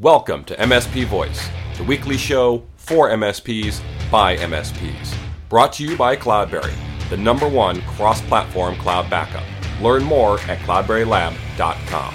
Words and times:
Welcome 0.00 0.44
to 0.44 0.54
MSP 0.54 1.06
Voice, 1.06 1.48
the 1.76 1.82
weekly 1.82 2.16
show 2.16 2.62
for 2.76 3.10
MSPs 3.10 3.82
by 4.12 4.36
MSPs. 4.36 5.12
Brought 5.48 5.72
to 5.72 5.82
you 5.82 5.96
by 5.96 6.14
Cloudberry, 6.14 6.72
the 7.10 7.16
number 7.16 7.48
one 7.48 7.80
cross 7.82 8.20
platform 8.20 8.76
cloud 8.76 9.10
backup. 9.10 9.42
Learn 9.82 10.04
more 10.04 10.38
at 10.42 10.60
cloudberrylab.com. 10.60 12.14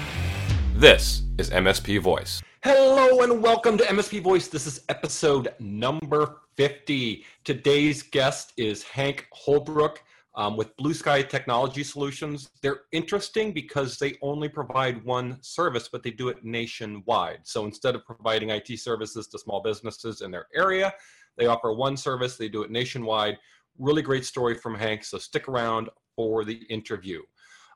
This 0.74 1.24
is 1.36 1.50
MSP 1.50 2.00
Voice. 2.00 2.40
Hello 2.62 3.20
and 3.20 3.42
welcome 3.42 3.76
to 3.76 3.84
MSP 3.84 4.22
Voice. 4.22 4.48
This 4.48 4.66
is 4.66 4.80
episode 4.88 5.52
number 5.60 6.38
50. 6.54 7.22
Today's 7.44 8.02
guest 8.02 8.54
is 8.56 8.82
Hank 8.82 9.26
Holbrook 9.30 10.02
um, 10.36 10.56
with 10.56 10.76
Blue 10.76 10.94
Sky 10.94 11.22
Technology 11.22 11.84
Solutions. 11.84 12.50
They're 12.62 12.82
interesting 12.92 13.52
because 13.52 13.98
they 13.98 14.16
only 14.22 14.48
provide 14.48 15.04
one 15.04 15.38
service, 15.42 15.88
but 15.90 16.02
they 16.02 16.10
do 16.10 16.28
it 16.28 16.44
nationwide. 16.44 17.40
So 17.44 17.64
instead 17.64 17.94
of 17.94 18.04
providing 18.04 18.50
IT 18.50 18.78
services 18.80 19.28
to 19.28 19.38
small 19.38 19.62
businesses 19.62 20.20
in 20.22 20.30
their 20.30 20.46
area, 20.54 20.92
they 21.36 21.46
offer 21.46 21.72
one 21.72 21.96
service, 21.96 22.36
they 22.36 22.48
do 22.48 22.62
it 22.62 22.70
nationwide. 22.70 23.38
Really 23.78 24.02
great 24.02 24.24
story 24.24 24.54
from 24.54 24.74
Hank, 24.74 25.04
so 25.04 25.18
stick 25.18 25.48
around 25.48 25.88
for 26.16 26.44
the 26.44 26.62
interview. 26.70 27.20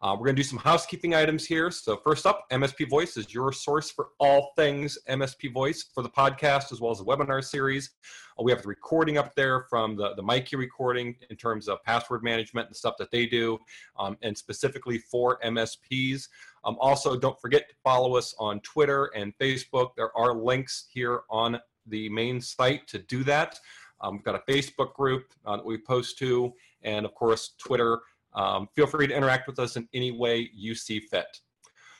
Uh, 0.00 0.12
we're 0.12 0.26
going 0.26 0.36
to 0.36 0.42
do 0.42 0.48
some 0.48 0.58
housekeeping 0.58 1.14
items 1.14 1.44
here. 1.44 1.72
So, 1.72 1.96
first 1.96 2.24
up, 2.24 2.48
MSP 2.52 2.88
Voice 2.88 3.16
is 3.16 3.34
your 3.34 3.52
source 3.52 3.90
for 3.90 4.10
all 4.20 4.52
things 4.54 4.96
MSP 5.08 5.52
Voice 5.52 5.86
for 5.92 6.02
the 6.02 6.08
podcast 6.08 6.70
as 6.70 6.80
well 6.80 6.92
as 6.92 6.98
the 6.98 7.04
webinar 7.04 7.42
series. 7.42 7.90
Uh, 8.38 8.44
we 8.44 8.52
have 8.52 8.62
the 8.62 8.68
recording 8.68 9.18
up 9.18 9.34
there 9.34 9.66
from 9.68 9.96
the, 9.96 10.14
the 10.14 10.22
Mikey 10.22 10.54
recording 10.54 11.16
in 11.30 11.36
terms 11.36 11.68
of 11.68 11.82
password 11.82 12.22
management 12.22 12.68
and 12.68 12.76
stuff 12.76 12.94
that 12.98 13.10
they 13.10 13.26
do, 13.26 13.58
um, 13.98 14.16
and 14.22 14.38
specifically 14.38 14.98
for 14.98 15.40
MSPs. 15.44 16.28
Um, 16.64 16.76
also, 16.80 17.18
don't 17.18 17.40
forget 17.40 17.68
to 17.68 17.74
follow 17.82 18.16
us 18.16 18.36
on 18.38 18.60
Twitter 18.60 19.10
and 19.16 19.36
Facebook. 19.38 19.90
There 19.96 20.16
are 20.16 20.32
links 20.32 20.86
here 20.92 21.22
on 21.28 21.58
the 21.86 22.08
main 22.10 22.40
site 22.40 22.86
to 22.88 23.00
do 23.00 23.24
that. 23.24 23.58
Um, 24.00 24.14
we've 24.14 24.24
got 24.24 24.36
a 24.36 24.52
Facebook 24.52 24.94
group 24.94 25.24
uh, 25.44 25.56
that 25.56 25.66
we 25.66 25.76
post 25.76 26.18
to, 26.18 26.52
and 26.82 27.04
of 27.04 27.14
course, 27.14 27.54
Twitter 27.58 27.98
um, 28.38 28.68
feel 28.74 28.86
free 28.86 29.08
to 29.08 29.14
interact 29.14 29.48
with 29.48 29.58
us 29.58 29.76
in 29.76 29.88
any 29.92 30.12
way 30.12 30.48
you 30.54 30.74
see 30.74 31.00
fit. 31.00 31.26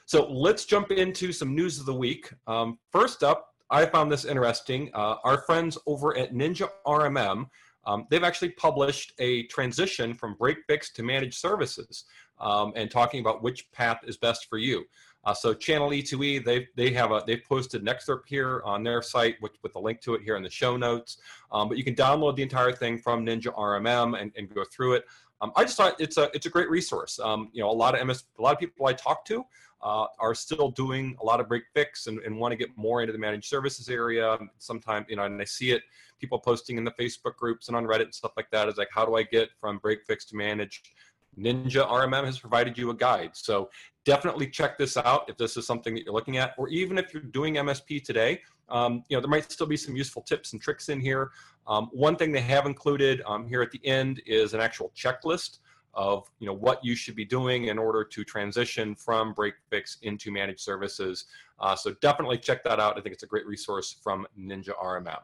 So 0.07 0.27
let's 0.31 0.65
jump 0.65 0.93
into 0.93 1.33
some 1.33 1.55
news 1.55 1.79
of 1.79 1.85
the 1.85 1.95
week. 1.95 2.33
Um, 2.47 2.79
first 2.91 3.23
up, 3.23 3.49
I 3.71 3.85
found 3.85 4.11
this 4.11 4.25
interesting. 4.25 4.91
Uh, 4.95 5.17
our 5.25 5.43
friends 5.43 5.77
over 5.87 6.17
at 6.17 6.33
Ninja 6.33 6.71
RMM, 6.87 7.47
um, 7.85 8.07
they've 8.09 8.25
actually 8.25 8.51
published 8.51 9.13
a 9.19 9.43
transition 9.45 10.15
from 10.15 10.35
break 10.35 10.59
fix 10.67 10.93
to 10.93 11.03
managed 11.03 11.39
services 11.39 12.05
um, 12.41 12.73
and 12.77 12.91
talking 12.91 13.21
about 13.21 13.43
which 13.43 13.71
path 13.73 13.99
is 14.05 14.17
best 14.17 14.47
for 14.49 14.59
you. 14.59 14.85
Uh, 15.25 15.35
so 15.35 15.53
Channel 15.53 15.91
E2E, 15.91 16.45
they 16.45 16.67
they 16.77 16.91
have 16.93 17.11
a 17.11 17.23
they've 17.27 17.45
posted 17.47 17.83
an 17.83 17.89
excerpt 17.89 18.29
here 18.29 18.63
on 18.65 18.83
their 18.83 19.03
site 19.03 19.37
with, 19.43 19.53
with 19.63 19.75
a 19.75 19.79
link 19.79 20.01
to 20.01 20.15
it 20.15 20.23
here 20.23 20.37
in 20.37 20.43
the 20.43 20.51
show 20.51 20.77
notes. 20.77 21.19
Um, 21.51 21.69
but 21.69 21.77
you 21.77 21.85
can 21.85 21.95
download 21.95 22.37
the 22.37 22.43
entire 22.43 22.73
thing 22.73 22.99
from 22.99 23.27
Ninja 23.27 23.55
RMM 23.55 24.21
and, 24.21 24.33
and 24.37 24.49
go 24.55 24.65
through 24.65 24.95
it. 24.95 25.05
Um, 25.41 25.53
I 25.57 25.65
just 25.65 25.77
thought 25.77 26.01
it's 26.01 26.17
a 26.17 26.31
it's 26.35 26.47
a 26.47 26.51
great 26.51 26.69
resource. 26.69 27.19
Um, 27.19 27.51
you 27.53 27.63
know, 27.63 27.71
a 27.71 27.73
lot 27.73 27.99
of 27.99 28.07
MS, 28.07 28.25
a 28.39 28.43
lot 28.43 28.53
of 28.53 28.59
people 28.59 28.87
I 28.87 28.93
talk 28.93 29.25
to 29.27 29.45
uh, 29.83 30.07
are 30.19 30.35
still 30.35 30.71
doing 30.71 31.17
a 31.21 31.25
lot 31.25 31.41
of 31.41 31.49
break 31.49 31.65
fix 31.73 32.07
and, 32.07 32.19
and 32.21 32.37
want 32.37 32.53
to 32.53 32.57
get 32.57 32.71
more 32.77 33.01
into 33.01 33.13
the 33.13 33.19
managed 33.19 33.47
services 33.47 33.89
area. 33.89 34.39
Sometimes, 34.59 35.07
you 35.09 35.17
know, 35.17 35.25
and 35.25 35.41
I 35.41 35.45
see 35.45 35.71
it 35.71 35.83
people 36.21 36.39
posting 36.39 36.79
in 36.79 36.85
the 36.85 36.91
Facebook 36.93 37.37
groups 37.37 37.69
and 37.69 37.77
on 37.77 37.85
Reddit 37.85 38.05
and 38.05 38.15
stuff 38.15 38.33
like 38.37 38.51
that. 38.51 38.69
Is 38.69 38.77
like, 38.77 38.89
how 38.93 39.05
do 39.05 39.15
I 39.15 39.23
get 39.23 39.51
from 39.61 39.79
break 39.79 40.05
fix 40.05 40.25
to 40.27 40.37
managed? 40.37 40.89
Ninja 41.39 41.89
RMM 41.89 42.25
has 42.25 42.39
provided 42.39 42.77
you 42.77 42.91
a 42.91 42.95
guide. 42.95 43.31
So 43.35 43.71
definitely 44.09 44.49
check 44.49 44.79
this 44.79 44.97
out 44.97 45.29
if 45.29 45.37
this 45.37 45.59
is 45.59 45.67
something 45.67 45.95
that 45.95 46.03
you're 46.03 46.15
looking 46.15 46.39
at, 46.39 46.55
or 46.57 46.67
even 46.71 46.97
if 46.97 47.13
you're 47.13 47.23
doing 47.23 47.57
MSP 47.57 48.03
today. 48.03 48.41
Um, 48.71 49.05
you 49.11 49.17
know, 49.17 49.21
there 49.21 49.29
might 49.29 49.53
still 49.53 49.67
be 49.67 49.77
some 49.77 49.95
useful 49.95 50.23
tips 50.23 50.55
and 50.55 50.63
tricks 50.63 50.89
in 50.89 50.99
here. 50.99 51.31
Um, 51.67 51.91
one 51.93 52.17
thing 52.17 52.33
they 52.33 52.41
have 52.41 52.65
included 52.65 53.21
um, 53.27 53.47
here 53.47 53.61
at 53.61 53.71
the 53.71 53.87
end 53.87 54.23
is 54.25 54.55
an 54.55 54.61
actual 54.61 54.91
checklist 54.97 55.59
of 55.93 56.31
you 56.39 56.47
know 56.47 56.55
what 56.55 56.83
you 56.83 56.95
should 56.95 57.17
be 57.17 57.25
doing 57.25 57.67
in 57.67 57.79
order 57.79 58.03
to 58.03 58.25
transition 58.25 58.95
from 58.95 59.35
break 59.35 59.55
fix 59.69 59.99
into 60.01 60.31
managed 60.31 60.61
services. 60.61 61.27
Uh, 61.61 61.77
so 61.77 61.93
definitely 62.01 62.39
check 62.39 62.65
that 62.65 62.81
out. 62.81 62.97
I 62.97 63.03
think 63.03 63.13
it's 63.13 63.25
a 63.25 63.27
great 63.35 63.47
resource 63.47 63.95
from 64.03 64.27
Ninja 64.39 64.73
RMM. 64.83 65.21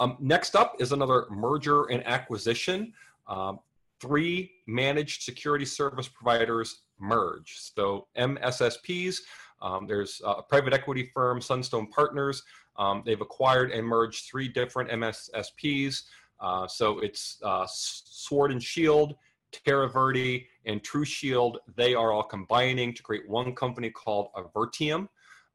Um, 0.00 0.16
next 0.20 0.56
up 0.56 0.76
is 0.80 0.92
another 0.92 1.26
merger 1.30 1.84
and 1.84 2.06
acquisition. 2.06 2.94
Um, 3.26 3.58
three 4.02 4.50
managed 4.66 5.22
security 5.22 5.64
service 5.64 6.08
providers 6.08 6.80
merge. 7.02 7.56
So 7.58 8.06
MSSPs, 8.16 9.18
um, 9.60 9.86
there's 9.86 10.20
a 10.24 10.42
private 10.42 10.72
equity 10.72 11.10
firm, 11.12 11.40
Sunstone 11.40 11.88
Partners. 11.88 12.42
Um, 12.76 13.02
they've 13.04 13.20
acquired 13.20 13.70
and 13.70 13.86
merged 13.86 14.26
three 14.26 14.48
different 14.48 14.90
MSSPs. 14.90 16.02
Uh, 16.40 16.66
so 16.66 16.98
it's 17.00 17.38
uh, 17.44 17.66
Sword 17.68 18.50
and 18.50 18.62
Shield, 18.62 19.14
Terra 19.52 19.88
Verde, 19.88 20.48
and 20.64 20.82
True 20.82 21.04
Shield. 21.04 21.58
They 21.76 21.94
are 21.94 22.12
all 22.12 22.22
combining 22.22 22.94
to 22.94 23.02
create 23.02 23.28
one 23.28 23.54
company 23.54 23.90
called 23.90 24.28
Avertium. 24.36 25.08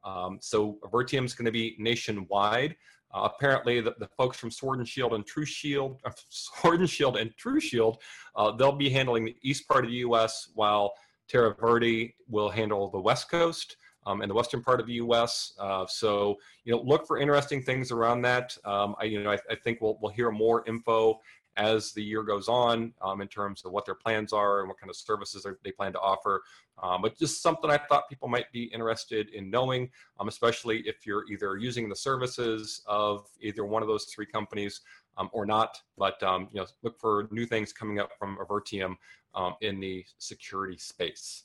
Um, 0.04 0.38
so 0.40 0.78
Avertium 0.84 1.24
is 1.24 1.34
going 1.34 1.46
to 1.46 1.52
be 1.52 1.76
nationwide. 1.78 2.76
Uh, 3.12 3.28
apparently, 3.34 3.80
the, 3.80 3.94
the, 3.98 4.08
folks 4.18 4.36
from 4.36 4.50
Sword 4.50 4.78
and 4.78 4.88
Shield 4.88 5.14
and 5.14 5.26
True 5.26 5.46
Shield, 5.46 6.00
Sword 6.28 6.80
and 6.80 6.90
Shield 6.90 7.16
and 7.16 7.34
True 7.36 7.58
Shield, 7.58 7.98
uh, 8.36 8.52
they'll 8.52 8.72
be 8.72 8.90
handling 8.90 9.24
the 9.24 9.36
east 9.42 9.66
part 9.66 9.84
of 9.84 9.90
the 9.90 9.96
U.S. 9.98 10.50
while 10.54 10.92
TerraVerde 11.30 12.14
will 12.28 12.50
handle 12.50 12.90
the 12.90 13.00
west 13.00 13.30
coast 13.30 13.76
um, 14.06 14.22
and 14.22 14.30
the 14.30 14.34
western 14.34 14.62
part 14.62 14.80
of 14.80 14.86
the 14.86 14.94
U.S. 14.94 15.52
Uh, 15.58 15.86
so, 15.86 16.36
you 16.64 16.72
know, 16.72 16.80
look 16.80 17.06
for 17.06 17.18
interesting 17.18 17.62
things 17.62 17.92
around 17.92 18.22
that. 18.22 18.56
Um, 18.64 18.96
I, 18.98 19.04
you 19.04 19.22
know, 19.22 19.30
I, 19.30 19.38
I, 19.50 19.54
think 19.54 19.80
we'll 19.80 19.98
we'll 20.00 20.12
hear 20.12 20.30
more 20.30 20.64
info 20.66 21.20
as 21.58 21.92
the 21.92 22.02
year 22.02 22.22
goes 22.22 22.48
on 22.48 22.92
um, 23.02 23.20
in 23.20 23.28
terms 23.28 23.64
of 23.64 23.72
what 23.72 23.84
their 23.84 23.94
plans 23.94 24.32
are 24.32 24.60
and 24.60 24.68
what 24.68 24.78
kind 24.78 24.88
of 24.88 24.96
services 24.96 25.44
they 25.62 25.72
plan 25.72 25.92
to 25.92 26.00
offer. 26.00 26.42
Um, 26.82 27.02
but 27.02 27.18
just 27.18 27.42
something 27.42 27.68
I 27.68 27.76
thought 27.76 28.08
people 28.08 28.28
might 28.28 28.50
be 28.52 28.64
interested 28.64 29.30
in 29.30 29.50
knowing, 29.50 29.90
um, 30.20 30.28
especially 30.28 30.78
if 30.86 31.04
you're 31.04 31.24
either 31.30 31.56
using 31.56 31.88
the 31.88 31.96
services 31.96 32.82
of 32.86 33.26
either 33.40 33.64
one 33.64 33.82
of 33.82 33.88
those 33.88 34.04
three 34.04 34.26
companies 34.26 34.80
um, 35.18 35.28
or 35.32 35.44
not. 35.44 35.82
But 35.98 36.16
you 36.22 36.48
know, 36.54 36.66
look 36.82 36.98
for 36.98 37.28
new 37.30 37.44
things 37.44 37.72
coming 37.72 37.98
up 37.98 38.12
from 38.18 38.38
Avertium 38.38 38.94
um, 39.38 39.54
in 39.60 39.78
the 39.80 40.04
security 40.18 40.76
space. 40.76 41.44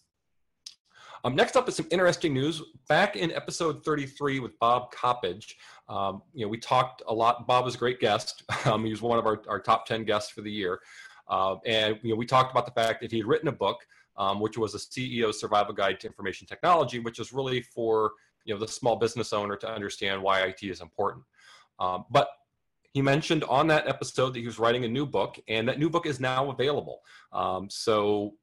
Um, 1.24 1.36
next 1.36 1.56
up 1.56 1.70
is 1.70 1.76
some 1.78 1.88
interesting 1.92 2.34
news. 2.34 2.62
Back 2.90 3.16
in 3.16 3.32
episode 3.32 3.86
33 3.86 4.40
with 4.42 4.60
Bob 4.60 4.92
Coppedge, 4.92 5.54
um, 5.88 6.22
you 6.34 6.44
know, 6.44 6.50
we 6.50 6.58
talked 6.58 7.02
a 7.08 7.14
lot. 7.14 7.48
Bob 7.48 7.64
was 7.64 7.76
a 7.76 7.78
great 7.78 8.00
guest. 8.00 8.44
Um, 8.66 8.86
he 8.86 8.92
was 8.92 9.02
one 9.02 9.20
of 9.20 9.26
our, 9.26 9.42
our 9.50 9.60
top 9.60 9.86
10 9.86 10.06
guests 10.06 10.32
for 10.32 10.42
the 10.42 10.52
year. 10.52 10.80
Uh, 11.28 11.56
and 11.66 12.00
you 12.02 12.12
know, 12.12 12.16
we 12.16 12.26
talked 12.26 12.52
about 12.52 12.66
the 12.66 12.72
fact 12.72 13.02
that 13.02 13.12
he 13.12 13.18
had 13.18 13.28
written 13.28 13.50
a 13.50 13.52
book, 13.52 13.86
um, 14.16 14.40
which 14.40 14.58
was 14.58 14.74
a 14.74 14.78
CEO 14.78 15.34
Survival 15.34 15.74
Guide 15.74 16.00
to 16.00 16.08
Information 16.08 16.48
Technology, 16.48 17.00
which 17.00 17.20
is 17.20 17.34
really 17.34 17.62
for 17.62 18.14
you 18.46 18.54
know 18.54 18.60
the 18.60 18.68
small 18.68 18.96
business 18.96 19.34
owner 19.34 19.58
to 19.58 19.70
understand 19.70 20.22
why 20.22 20.42
IT 20.42 20.64
is 20.64 20.80
important. 20.80 21.24
Um, 21.78 22.06
but 22.10 22.30
he 22.94 23.02
mentioned 23.02 23.44
on 23.46 23.68
that 23.68 23.88
episode 23.88 24.34
that 24.34 24.40
he 24.40 24.46
was 24.46 24.60
writing 24.60 24.86
a 24.86 24.88
new 24.88 25.06
book, 25.06 25.40
and 25.48 25.68
that 25.68 25.80
new 25.80 25.90
book 25.90 26.06
is 26.06 26.20
now 26.20 26.52
available. 26.52 27.02
Um, 27.32 27.70
so 27.70 28.36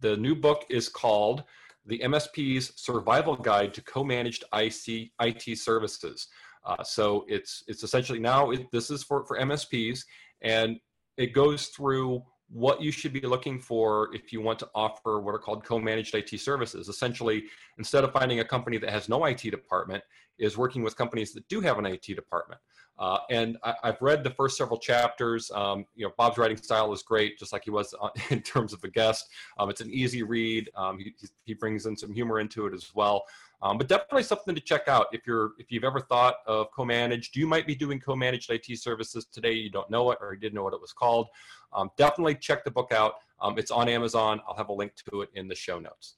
the 0.00 0.16
new 0.16 0.34
book 0.34 0.64
is 0.68 0.88
called 0.88 1.44
the 1.86 1.98
MSP's 2.00 2.72
Survival 2.76 3.34
Guide 3.34 3.72
to 3.74 3.82
Co-Managed 3.82 4.44
IC, 4.54 5.10
IT 5.20 5.58
Services. 5.58 6.28
Uh, 6.64 6.82
so 6.82 7.24
it's 7.28 7.64
it's 7.66 7.82
essentially 7.82 8.18
now 8.18 8.50
it, 8.50 8.70
this 8.72 8.90
is 8.90 9.02
for 9.02 9.24
for 9.24 9.38
MSPs, 9.38 10.00
and 10.42 10.78
it 11.16 11.32
goes 11.32 11.68
through 11.68 12.22
what 12.50 12.80
you 12.80 12.90
should 12.90 13.12
be 13.12 13.20
looking 13.20 13.60
for 13.60 14.14
if 14.14 14.32
you 14.32 14.40
want 14.40 14.58
to 14.58 14.68
offer 14.74 15.20
what 15.20 15.34
are 15.34 15.38
called 15.38 15.64
co-managed 15.64 16.14
IT 16.14 16.40
services. 16.40 16.88
Essentially, 16.88 17.44
instead 17.76 18.04
of 18.04 18.12
finding 18.12 18.40
a 18.40 18.44
company 18.44 18.78
that 18.78 18.90
has 18.90 19.08
no 19.08 19.24
IT 19.24 19.42
department, 19.42 20.02
is 20.38 20.56
working 20.56 20.82
with 20.82 20.96
companies 20.96 21.32
that 21.32 21.46
do 21.48 21.60
have 21.60 21.78
an 21.78 21.86
IT 21.86 22.06
department. 22.06 22.60
Uh, 22.98 23.18
and 23.30 23.56
I, 23.62 23.74
have 23.84 23.98
read 24.00 24.24
the 24.24 24.30
first 24.30 24.56
several 24.56 24.78
chapters. 24.78 25.50
Um, 25.54 25.84
you 25.94 26.04
know, 26.04 26.12
Bob's 26.16 26.36
writing 26.36 26.56
style 26.56 26.92
is 26.92 27.02
great, 27.02 27.38
just 27.38 27.52
like 27.52 27.64
he 27.64 27.70
was 27.70 27.94
on, 27.94 28.10
in 28.30 28.42
terms 28.42 28.72
of 28.72 28.80
the 28.80 28.88
guest. 28.88 29.26
Um, 29.58 29.70
it's 29.70 29.80
an 29.80 29.90
easy 29.90 30.22
read. 30.22 30.68
Um, 30.76 30.98
he, 30.98 31.14
he 31.44 31.54
brings 31.54 31.86
in 31.86 31.96
some 31.96 32.12
humor 32.12 32.40
into 32.40 32.66
it 32.66 32.74
as 32.74 32.90
well. 32.94 33.24
Um, 33.60 33.76
but 33.76 33.88
definitely 33.88 34.22
something 34.22 34.54
to 34.54 34.60
check 34.60 34.86
out 34.86 35.06
if 35.12 35.26
you're 35.26 35.52
if 35.58 35.70
you've 35.70 35.84
ever 35.84 36.00
thought 36.00 36.36
of 36.46 36.68
co-managed. 36.74 37.36
You 37.36 37.46
might 37.46 37.66
be 37.66 37.74
doing 37.74 37.98
co-managed 37.98 38.50
IT 38.50 38.78
services 38.78 39.26
today. 39.32 39.52
You 39.52 39.70
don't 39.70 39.90
know 39.90 40.10
it 40.12 40.18
or 40.20 40.34
you 40.34 40.40
didn't 40.40 40.54
know 40.54 40.62
what 40.62 40.74
it 40.74 40.80
was 40.80 40.92
called. 40.92 41.26
Um, 41.72 41.90
definitely 41.96 42.36
check 42.36 42.64
the 42.64 42.70
book 42.70 42.92
out. 42.92 43.14
Um, 43.40 43.58
it's 43.58 43.70
on 43.70 43.88
Amazon. 43.88 44.40
I'll 44.46 44.56
have 44.56 44.68
a 44.68 44.72
link 44.72 44.92
to 45.10 45.22
it 45.22 45.30
in 45.34 45.48
the 45.48 45.54
show 45.54 45.78
notes. 45.80 46.16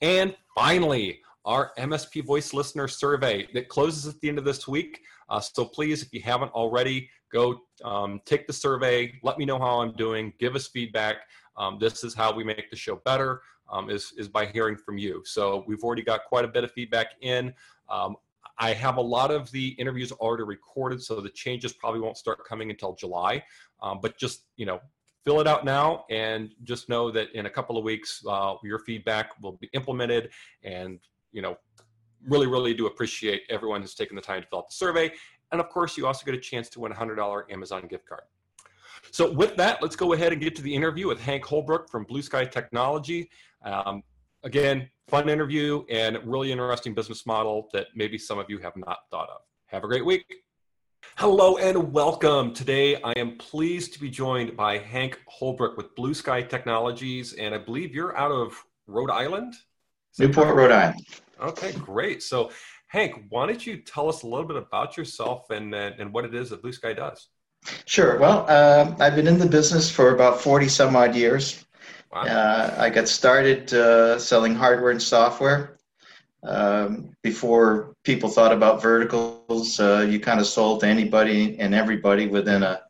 And 0.00 0.36
finally, 0.54 1.20
our 1.44 1.72
MSP 1.78 2.24
Voice 2.24 2.52
Listener 2.52 2.88
Survey 2.88 3.48
that 3.54 3.68
closes 3.68 4.06
at 4.06 4.20
the 4.20 4.28
end 4.28 4.38
of 4.38 4.44
this 4.44 4.66
week. 4.66 5.00
Uh, 5.28 5.40
so 5.40 5.64
please, 5.64 6.02
if 6.02 6.12
you 6.12 6.20
haven't 6.20 6.52
already, 6.52 7.08
go 7.32 7.60
um, 7.84 8.20
take 8.24 8.46
the 8.46 8.52
survey. 8.52 9.12
Let 9.22 9.38
me 9.38 9.44
know 9.44 9.58
how 9.58 9.80
I'm 9.80 9.92
doing. 9.92 10.32
Give 10.38 10.54
us 10.54 10.68
feedback. 10.68 11.16
Um, 11.56 11.78
this 11.80 12.04
is 12.04 12.14
how 12.14 12.34
we 12.34 12.44
make 12.44 12.70
the 12.70 12.76
show 12.76 12.96
better. 13.04 13.40
Um, 13.70 13.90
is, 13.90 14.12
is 14.16 14.28
by 14.28 14.46
hearing 14.46 14.76
from 14.76 14.98
you. 14.98 15.22
So 15.24 15.64
we've 15.66 15.82
already 15.82 16.02
got 16.02 16.24
quite 16.24 16.44
a 16.44 16.48
bit 16.48 16.64
of 16.64 16.72
feedback 16.72 17.12
in. 17.20 17.52
Um, 17.88 18.16
I 18.58 18.72
have 18.72 18.96
a 18.96 19.02
lot 19.02 19.30
of 19.30 19.50
the 19.50 19.68
interviews 19.78 20.12
already 20.12 20.44
recorded, 20.44 21.02
so 21.02 21.20
the 21.20 21.30
changes 21.30 21.72
probably 21.72 22.00
won't 22.00 22.16
start 22.16 22.44
coming 22.46 22.70
until 22.70 22.94
July. 22.94 23.44
Um, 23.82 23.98
but 24.00 24.16
just, 24.18 24.44
you 24.56 24.64
know, 24.64 24.80
fill 25.24 25.40
it 25.40 25.46
out 25.46 25.64
now 25.64 26.04
and 26.08 26.50
just 26.62 26.88
know 26.88 27.10
that 27.10 27.32
in 27.32 27.46
a 27.46 27.50
couple 27.50 27.76
of 27.76 27.84
weeks, 27.84 28.22
uh, 28.28 28.54
your 28.62 28.78
feedback 28.78 29.30
will 29.42 29.52
be 29.52 29.68
implemented. 29.74 30.30
And, 30.62 31.00
you 31.32 31.42
know, 31.42 31.58
really, 32.26 32.46
really 32.46 32.72
do 32.72 32.86
appreciate 32.86 33.42
everyone 33.50 33.82
who's 33.82 33.94
taken 33.94 34.16
the 34.16 34.22
time 34.22 34.42
to 34.42 34.48
fill 34.48 34.60
out 34.60 34.68
the 34.68 34.74
survey. 34.74 35.12
And 35.52 35.60
of 35.60 35.68
course, 35.68 35.96
you 35.96 36.06
also 36.06 36.24
get 36.24 36.34
a 36.34 36.40
chance 36.40 36.68
to 36.70 36.80
win 36.80 36.92
a 36.92 36.94
$100 36.94 37.52
Amazon 37.52 37.86
gift 37.88 38.08
card. 38.08 38.22
So 39.10 39.30
with 39.30 39.56
that, 39.56 39.82
let's 39.82 39.96
go 39.96 40.12
ahead 40.12 40.32
and 40.32 40.40
get 40.40 40.54
to 40.56 40.62
the 40.62 40.74
interview 40.74 41.08
with 41.08 41.20
Hank 41.20 41.44
Holbrook 41.44 41.90
from 41.90 42.04
Blue 42.04 42.22
Sky 42.22 42.44
Technology. 42.44 43.30
Um, 43.64 44.02
again, 44.42 44.88
fun 45.08 45.28
interview 45.28 45.84
and 45.88 46.18
really 46.24 46.52
interesting 46.52 46.94
business 46.94 47.26
model 47.26 47.68
that 47.72 47.86
maybe 47.94 48.18
some 48.18 48.38
of 48.38 48.46
you 48.48 48.58
have 48.58 48.76
not 48.76 48.98
thought 49.10 49.28
of. 49.30 49.40
Have 49.66 49.84
a 49.84 49.88
great 49.88 50.04
week. 50.04 50.24
Hello 51.16 51.56
and 51.56 51.92
welcome. 51.92 52.52
Today 52.52 53.00
I 53.02 53.12
am 53.12 53.36
pleased 53.38 53.94
to 53.94 54.00
be 54.00 54.10
joined 54.10 54.56
by 54.56 54.78
Hank 54.78 55.18
Holbrook 55.26 55.76
with 55.76 55.94
Blue 55.94 56.12
Sky 56.12 56.42
Technologies, 56.42 57.32
and 57.32 57.54
I 57.54 57.58
believe 57.58 57.94
you're 57.94 58.16
out 58.16 58.32
of 58.32 58.52
Rhode 58.86 59.10
Island? 59.10 59.54
Newport, 60.18 60.54
Rhode 60.54 60.72
Island. 60.72 61.06
Okay, 61.40 61.72
great. 61.72 62.22
So, 62.22 62.50
Hank, 62.88 63.24
why 63.30 63.46
don't 63.46 63.66
you 63.66 63.78
tell 63.78 64.08
us 64.08 64.22
a 64.22 64.26
little 64.26 64.46
bit 64.46 64.56
about 64.56 64.96
yourself 64.96 65.50
and, 65.50 65.74
and 65.74 66.12
what 66.12 66.24
it 66.24 66.34
is 66.34 66.50
that 66.50 66.62
Blue 66.62 66.72
Sky 66.72 66.92
does? 66.92 67.28
Sure. 67.84 68.18
Well, 68.18 68.46
uh, 68.48 68.94
I've 69.00 69.16
been 69.16 69.26
in 69.26 69.38
the 69.38 69.46
business 69.46 69.90
for 69.90 70.14
about 70.14 70.40
40 70.40 70.68
some 70.68 70.96
odd 70.96 71.14
years. 71.14 71.64
Wow. 72.12 72.22
Uh, 72.22 72.74
I 72.78 72.90
got 72.90 73.08
started 73.08 73.72
uh, 73.74 74.18
selling 74.18 74.54
hardware 74.54 74.90
and 74.90 75.02
software. 75.02 75.76
Um, 76.42 77.10
before 77.22 77.94
people 78.04 78.28
thought 78.28 78.52
about 78.52 78.80
verticals, 78.80 79.80
uh, 79.80 80.06
you 80.08 80.20
kind 80.20 80.38
of 80.38 80.46
sold 80.46 80.80
to 80.80 80.86
anybody 80.86 81.58
and 81.58 81.74
everybody 81.74 82.26
within 82.26 82.62
a 82.62 82.82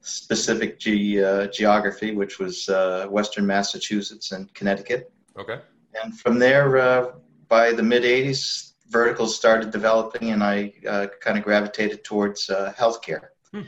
specific 0.00 0.78
ge- 0.80 1.16
uh, 1.18 1.46
geography, 1.46 2.14
which 2.14 2.38
was 2.38 2.68
uh, 2.68 3.06
Western 3.08 3.46
Massachusetts 3.46 4.32
and 4.32 4.52
Connecticut. 4.52 5.12
Okay. 5.38 5.60
And 6.02 6.18
from 6.18 6.38
there, 6.38 7.12
by 7.48 7.72
the 7.72 7.82
mid 7.82 8.02
80s, 8.02 8.72
verticals 8.88 9.36
started 9.36 9.70
developing, 9.70 10.30
and 10.32 10.42
I 10.42 10.72
kind 11.20 11.38
of 11.38 11.44
gravitated 11.44 12.04
towards 12.04 12.48
healthcare. 12.48 13.28
Hmm. 13.52 13.62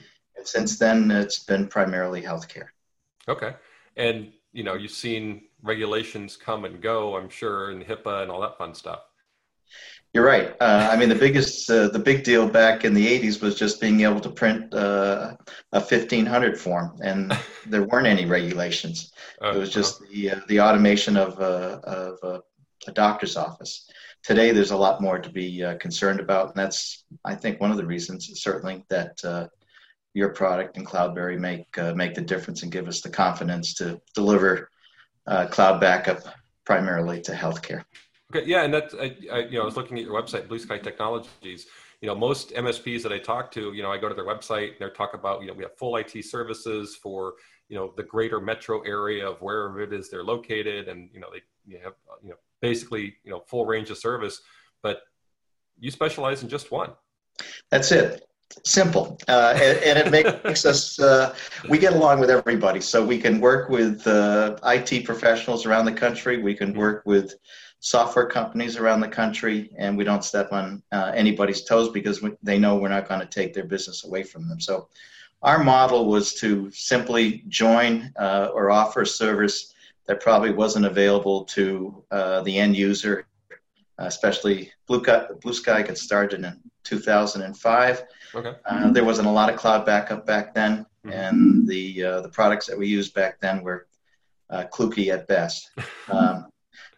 Since 0.47 0.79
then, 0.79 1.11
it's 1.11 1.41
been 1.41 1.67
primarily 1.67 2.23
healthcare. 2.23 2.69
Okay. 3.29 3.55
And 3.97 4.33
you 4.53 4.65
know, 4.65 4.75
you've 4.75 4.91
seen 4.91 5.43
regulations 5.63 6.37
come 6.37 6.65
and 6.65 6.81
go, 6.81 7.17
I'm 7.17 7.29
sure, 7.29 7.71
and 7.71 7.85
HIPAA 7.85 8.23
and 8.23 8.31
all 8.31 8.41
that 8.41 8.57
fun 8.57 8.75
stuff. 8.75 9.01
You're 10.15 10.25
right. 10.25 10.55
Uh, 10.61 10.89
I 10.91 10.97
mean, 10.97 11.11
the 11.11 11.15
biggest, 11.15 11.71
uh, 11.71 11.89
the 11.89 11.99
big 11.99 12.25
deal 12.25 12.49
back 12.49 12.87
in 12.87 12.95
the 12.95 13.07
'80s 13.07 13.43
was 13.43 13.55
just 13.55 13.83
being 13.83 14.01
able 14.01 14.21
to 14.21 14.31
print 14.31 14.73
uh, 14.73 15.37
a 15.73 15.81
1500 15.81 16.59
form, 16.59 16.97
and 17.03 17.37
there 17.67 17.85
weren't 17.85 18.07
any 18.07 18.25
regulations. 18.25 19.13
Uh, 19.45 19.51
it 19.51 19.59
was 19.59 19.71
just 19.71 20.01
uh-huh. 20.01 20.11
the 20.11 20.31
uh, 20.31 20.41
the 20.49 20.61
automation 20.61 21.19
of 21.19 21.39
uh, 21.39 21.81
of 21.85 22.43
a 22.87 22.93
doctor's 22.93 23.37
office. 23.37 23.91
Today, 24.23 24.53
there's 24.53 24.71
a 24.71 24.77
lot 24.77 25.03
more 25.03 25.19
to 25.19 25.29
be 25.29 25.63
concerned 25.81 26.19
about, 26.19 26.49
and 26.49 26.57
that's, 26.57 27.05
I 27.25 27.35
think, 27.35 27.61
one 27.61 27.71
of 27.71 27.77
the 27.77 27.87
reasons, 27.87 28.31
certainly, 28.41 28.85
that 28.89 29.51
your 30.17 30.31
product 30.31 30.79
and 30.79 30.87
Cloudberry 30.87 31.39
make 31.39 31.77
uh, 31.77 31.93
make 31.93 32.15
the 32.15 32.23
difference 32.23 32.63
and 32.63 32.73
give 32.73 32.89
us 32.89 33.03
the 33.03 33.11
confidence 33.11 33.75
to 33.75 34.01
deliver 34.15 34.71
uh, 35.27 35.47
cloud 35.47 35.79
backup 35.79 36.21
primarily 36.65 37.21
to 37.21 37.33
healthcare. 37.33 37.85
Okay, 38.35 38.47
yeah, 38.47 38.63
and 38.63 38.73
that's 38.73 38.95
I, 38.95 39.15
I, 39.31 39.39
you 39.41 39.59
know 39.59 39.63
I 39.63 39.65
was 39.67 39.77
looking 39.77 39.99
at 39.99 40.05
your 40.05 40.21
website, 40.21 40.49
Blue 40.49 40.59
Sky 40.59 40.79
Technologies. 40.79 41.67
You 42.01 42.09
know, 42.09 42.15
most 42.15 42.53
MSPs 42.53 43.03
that 43.03 43.13
I 43.13 43.19
talk 43.19 43.53
to, 43.53 43.75
you 43.75 43.83
know, 43.83 43.93
I 43.93 43.99
go 43.99 44.09
to 44.09 44.15
their 44.15 44.25
website 44.25 44.69
and 44.69 44.77
they 44.81 44.89
talk 44.95 45.13
about 45.13 45.43
you 45.43 45.49
know 45.49 45.53
we 45.53 45.65
have 45.65 45.77
full 45.77 45.97
IT 45.97 46.25
services 46.25 46.97
for 46.97 47.35
you 47.69 47.77
know 47.77 47.93
the 47.99 48.03
greater 48.03 48.41
metro 48.41 48.81
area 48.83 49.29
of 49.29 49.43
wherever 49.43 49.83
it 49.83 49.93
is 49.93 50.09
they're 50.09 50.25
located, 50.25 50.89
and 50.89 51.11
you 51.13 51.21
know 51.21 51.29
they 51.31 51.43
you 51.71 51.79
have 51.85 51.93
you 52.23 52.31
know 52.31 52.37
basically 52.63 53.17
you 53.23 53.31
know 53.31 53.41
full 53.41 53.67
range 53.67 53.91
of 53.91 53.99
service, 53.99 54.41
but 54.83 55.03
you 55.79 55.91
specialize 55.91 56.43
in 56.43 56.49
just 56.49 56.73
one. 56.73 56.93
That's 57.71 57.93
it 57.93 58.26
simple. 58.65 59.19
Uh, 59.29 59.53
and, 59.57 59.79
and, 59.79 59.99
it 59.99 60.11
makes 60.45 60.65
us 60.65 60.99
uh, 60.99 61.35
we 61.69 61.79
get 61.79 61.93
along 61.93 62.21
with 62.21 62.31
everybody. 62.31 62.81
So 62.81 63.05
we 63.05 63.19
can 63.19 63.41
work 63.41 63.69
with 63.69 64.07
uh, 64.07 64.57
it 64.63 65.05
professionals 65.05 65.67
around 65.67 65.85
the 65.85 65.93
country. 65.93 66.43
We 66.43 66.55
can 66.55 66.75
work 66.75 67.03
with 67.07 67.35
software 67.81 68.27
companies 68.27 68.77
around 68.77 69.01
the 69.01 69.09
country 69.09 69.71
and 69.79 69.97
we 69.97 70.05
don't 70.05 70.25
step 70.25 70.53
on 70.53 70.83
uh, 70.93 71.13
anybody's 71.15 71.63
toes 71.63 71.91
because 71.91 72.23
we, 72.23 72.33
they 72.43 72.59
know 72.59 72.77
we're 72.77 72.89
not 72.89 73.09
going 73.09 73.21
to 73.21 73.27
take 73.27 73.53
their 73.55 73.65
business 73.65 74.05
away 74.05 74.23
from 74.23 74.49
them. 74.49 74.61
So 74.61 74.89
our 75.43 75.63
model 75.63 76.07
was 76.07 76.35
to 76.35 76.71
simply 76.73 77.45
join 77.49 78.13
uh, 78.19 78.49
or 78.53 78.71
offer 78.71 79.03
a 79.03 79.07
service 79.07 79.75
that 80.07 80.21
probably 80.21 80.53
wasn't 80.53 80.87
available 80.87 81.45
to 81.45 82.03
uh, 82.11 82.41
the 82.43 82.59
end 82.59 82.77
user 82.77 83.27
especially 83.99 84.71
blue, 84.87 85.03
blue 85.41 85.53
sky 85.53 85.83
got 85.83 85.99
started 85.99 86.45
in 86.45 86.61
2005 86.85 88.05
Okay. 88.37 88.55
Uh, 88.67 88.91
there 88.91 89.05
wasn't 89.05 89.27
a 89.27 89.31
lot 89.31 89.51
of 89.51 89.57
cloud 89.57 89.87
backup 89.87 90.27
back 90.27 90.55
then, 90.55 90.85
mm-hmm. 91.05 91.13
and 91.13 91.67
the 91.67 92.05
uh, 92.05 92.21
the 92.21 92.29
products 92.29 92.67
that 92.67 92.77
we 92.77 92.87
used 92.87 93.15
back 93.15 93.41
then 93.41 93.63
were 93.63 93.87
uh, 94.51 94.65
kludgy 94.73 95.13
at 95.13 95.27
best. 95.27 95.71
Um, 96.09 96.47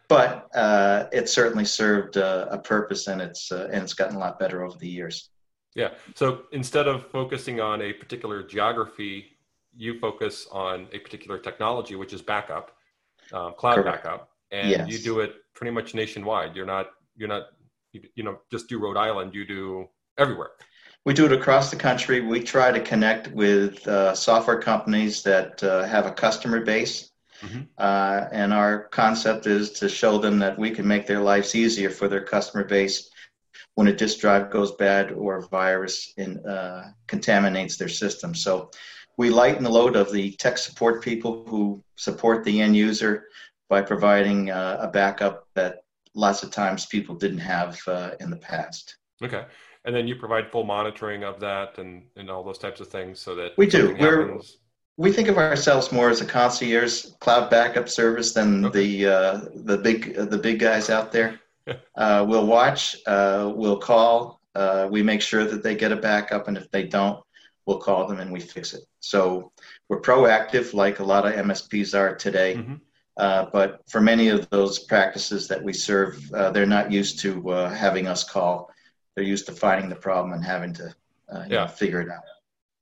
but 0.09 0.49
uh, 0.55 1.07
it 1.13 1.29
certainly 1.31 1.65
served 1.65 2.17
uh, 2.19 2.47
a 2.51 2.59
purpose, 2.59 3.09
and 3.09 3.23
it's 3.23 3.51
uh, 3.53 3.69
and 3.73 3.83
it's 3.83 3.95
gotten 3.95 4.17
a 4.17 4.19
lot 4.19 4.39
better 4.39 4.63
over 4.65 4.77
the 4.79 4.89
years. 4.89 5.31
Yeah. 5.75 5.91
So 6.15 6.43
instead 6.53 6.89
of 6.89 7.07
focusing 7.11 7.61
on 7.61 7.81
a 7.81 7.93
particular 7.93 8.43
geography, 8.43 9.39
you 9.75 9.99
focus 9.99 10.47
on 10.51 10.89
a 10.93 10.99
particular 10.99 11.39
technology, 11.39 11.95
which 11.95 12.13
is 12.13 12.21
backup, 12.21 12.73
um, 13.33 13.55
cloud 13.57 13.77
Correct. 13.77 14.05
backup, 14.05 14.31
and 14.51 14.71
yes. 14.71 14.89
you 14.89 14.99
do 14.99 15.21
it 15.21 15.35
pretty 15.55 15.71
much 15.71 15.95
nationwide. 15.95 16.57
You're 16.57 16.67
not 16.67 16.91
you're 17.17 17.29
not 17.29 17.49
you, 17.93 18.03
you 18.15 18.25
know 18.25 18.39
just 18.51 18.69
do 18.69 18.79
Rhode 18.79 18.97
Island. 18.97 19.35
You 19.35 19.47
do 19.47 19.89
everywhere 20.17 20.51
we 21.09 21.15
do 21.15 21.25
it 21.25 21.33
across 21.33 21.71
the 21.71 21.77
country. 21.77 22.21
We 22.21 22.43
try 22.43 22.71
to 22.71 22.81
connect 22.81 23.29
with 23.29 23.89
uh, 23.89 24.15
software 24.15 24.61
companies 24.61 25.23
that 25.23 25.63
uh, 25.63 25.85
have 25.85 26.05
a 26.05 26.13
customer 26.13 26.61
base. 26.61 27.13
Mm-hmm. 27.41 27.61
Uh, 27.79 28.25
and 28.31 28.53
our 28.53 28.85
concept 28.89 29.47
is 29.47 29.71
to 29.81 29.89
show 29.89 30.19
them 30.19 30.39
that 30.41 30.59
we 30.59 30.71
can 30.71 30.87
make 30.87 31.07
their 31.07 31.21
lives 31.21 31.55
easier 31.55 31.89
for 31.89 32.09
their 32.09 32.25
customer 32.25 32.63
base 32.63 33.11
when 33.75 33.89
a 33.89 33.93
disk 33.97 34.19
drive 34.19 34.51
goes 34.51 34.73
bad 34.73 35.13
or 35.13 35.39
a 35.39 35.49
virus 35.49 36.13
in, 36.19 36.45
uh, 36.47 36.91
contaminates 37.07 37.79
their 37.79 37.89
system. 37.89 38.35
So 38.35 38.71
we 39.17 39.31
lighten 39.31 39.65
the 39.65 39.71
load 39.71 39.97
of 39.97 40.13
the 40.13 40.33
tech 40.33 40.59
support 40.59 41.03
people 41.03 41.47
who 41.47 41.83
support 41.97 42.45
the 42.45 42.61
end 42.61 42.77
user 42.77 43.29
by 43.69 43.83
providing 43.83 44.51
uh, 44.51 44.79
a 44.81 44.89
backup 44.89 45.47
that 45.55 45.83
lots 46.15 46.43
of 46.43 46.51
times 46.51 46.87
people 46.87 47.15
didn't 47.15 47.39
have 47.39 47.81
uh, 47.87 48.11
in 48.21 48.31
the 48.31 48.37
past. 48.37 48.97
Okay 49.23 49.45
and 49.85 49.97
then 49.97 50.07
you 50.07 50.17
provide 50.17 50.51
full 50.51 50.65
monitoring 50.65 51.25
of 51.25 51.41
that 51.41 51.79
and, 51.79 52.03
and 52.17 52.31
all 52.31 52.45
those 52.45 52.59
types 52.59 52.81
of 52.81 52.89
things 52.89 53.19
so 53.19 53.35
that 53.35 53.57
we 53.57 53.67
do 53.67 53.97
we're 53.99 54.39
we 54.99 55.13
think 55.13 55.29
of 55.29 55.39
ourselves 55.39 55.93
more 55.93 56.11
as 56.11 56.21
a 56.21 56.27
concierge 56.27 57.07
cloud 57.21 57.49
backup 57.49 57.89
service 57.89 58.33
than 58.33 58.67
okay. 58.67 58.99
the 58.99 59.07
uh, 59.07 59.41
the 59.55 59.79
big 59.79 60.15
the 60.15 60.39
big 60.39 60.59
guys 60.59 60.91
out 60.91 61.11
there 61.11 61.41
uh, 61.97 62.25
we'll 62.29 62.47
watch 62.47 62.97
uh, 63.07 63.51
we'll 63.55 63.79
call 63.79 64.41
uh, 64.55 64.89
we 64.91 65.03
make 65.03 65.23
sure 65.23 65.45
that 65.45 65.63
they 65.63 65.75
get 65.75 65.93
a 65.93 65.97
backup 65.97 66.49
and 66.49 66.57
if 66.57 66.71
they 66.71 66.83
don't 66.85 67.23
we'll 67.65 67.79
call 67.79 68.07
them 68.07 68.21
and 68.21 68.31
we 68.31 68.41
fix 68.41 68.75
it 68.75 68.83
so 69.01 69.53
we're 69.89 70.01
proactive 70.01 70.75
like 70.75 70.99
a 70.99 71.05
lot 71.05 71.27
of 71.27 71.33
msps 71.47 71.97
are 71.97 72.15
today 72.15 72.57
mm-hmm. 72.57 72.75
Uh, 73.19 73.47
but 73.53 73.81
for 73.89 74.01
many 74.01 74.29
of 74.29 74.49
those 74.51 74.79
practices 74.79 75.49
that 75.49 75.63
we 75.63 75.73
serve, 75.73 76.31
they're 76.53 76.67
not 76.67 76.91
used 76.91 77.19
to 77.19 77.43
having 77.51 78.07
us 78.07 78.25
call 78.25 78.71
they're 79.19 79.27
used 79.27 79.47
to 79.47 79.53
finding 79.53 79.89
the 79.89 79.97
problem 79.97 80.33
and 80.33 80.45
having 80.45 80.73
to 80.75 80.95
uh, 81.29 81.45
yeah. 81.49 81.65
Know, 81.65 81.67
figure 81.67 82.01
it 82.01 82.09
out. 82.09 82.23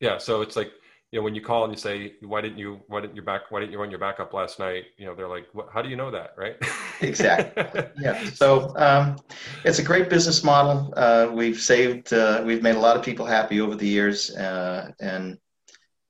Yeah. 0.01 0.19
So 0.19 0.43
it's 0.43 0.55
like, 0.55 0.71
you 1.11 1.19
know, 1.19 1.25
when 1.25 1.35
you 1.35 1.41
call 1.41 1.65
and 1.65 1.73
you 1.73 1.79
say, 1.79 2.13
why 2.21 2.43
didn't 2.43 2.59
you, 2.59 2.83
why 2.89 3.01
didn't 3.01 3.17
you 3.17 3.23
back, 3.23 3.51
why 3.51 3.61
didn't 3.61 3.73
you 3.73 3.79
run 3.79 3.89
your 3.89 3.99
backup 3.99 4.35
last 4.35 4.59
night? 4.59 4.85
You 4.99 5.07
know, 5.07 5.15
they're 5.15 5.29
like, 5.29 5.47
how 5.73 5.81
do 5.81 5.89
you 5.89 5.97
know 5.97 6.11
that? 6.11 6.35
Right. 6.37 6.57
exactly. 7.01 7.85
Yeah. 7.99 8.23
So 8.35 8.77
um, 8.77 9.17
it's 9.65 9.79
a 9.79 9.83
great 9.83 10.11
business 10.11 10.45
model. 10.45 10.93
Uh, 10.95 11.31
we've 11.33 11.59
saved, 11.59 12.13
uh, 12.13 12.43
we've 12.45 12.63
made 12.63 12.77
a 12.77 12.81
lot 12.81 12.99
of 12.99 13.03
people 13.03 13.25
happy 13.25 13.63
over 13.63 13.75
the 13.75 13.89
years. 13.89 14.37
Uh, 14.37 14.93
and 15.01 15.39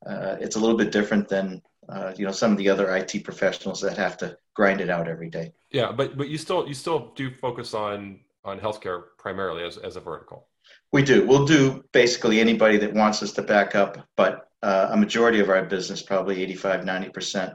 uh, 0.04 0.38
it's 0.40 0.56
a 0.56 0.59
little 0.59 0.76
bit 0.76 0.90
different 0.90 1.28
than, 1.28 1.62
uh, 1.88 2.12
you 2.16 2.25
know, 2.25 2.33
some 2.33 2.52
of 2.52 2.59
the 2.59 2.69
other 2.69 2.95
IT 2.97 3.25
professionals 3.25 3.81
that 3.81 3.97
have 3.97 4.16
to 4.19 4.37
grind 4.55 4.81
it 4.81 4.90
out 4.90 5.09
every 5.09 5.31
day. 5.31 5.52
Yeah. 5.71 5.93
But, 5.93 6.16
but 6.16 6.28
you 6.28 6.38
still, 6.38 6.66
you 6.66 6.75
still 6.75 7.12
do 7.14 7.31
focus 7.31 7.75
on 7.75 8.21
on 8.47 8.61
healthcare 8.61 9.02
primarily 9.19 9.64
as, 9.64 9.76
as 9.76 9.97
a 9.97 10.00
vertical? 10.00 10.47
We 10.93 11.02
do. 11.02 11.26
We'll 11.26 11.45
do 11.45 11.85
basically 11.93 12.40
anybody 12.40 12.78
that 12.78 12.95
wants 12.95 13.23
us 13.23 13.33
to 13.33 13.43
back 13.43 13.75
up, 13.75 13.99
but 14.16 14.49
uh, 14.62 14.88
a 14.93 14.97
majority 14.97 15.40
of 15.40 15.50
our 15.50 15.64
business, 15.64 16.00
probably 16.00 16.43
85, 16.43 16.85
90%, 16.85 17.55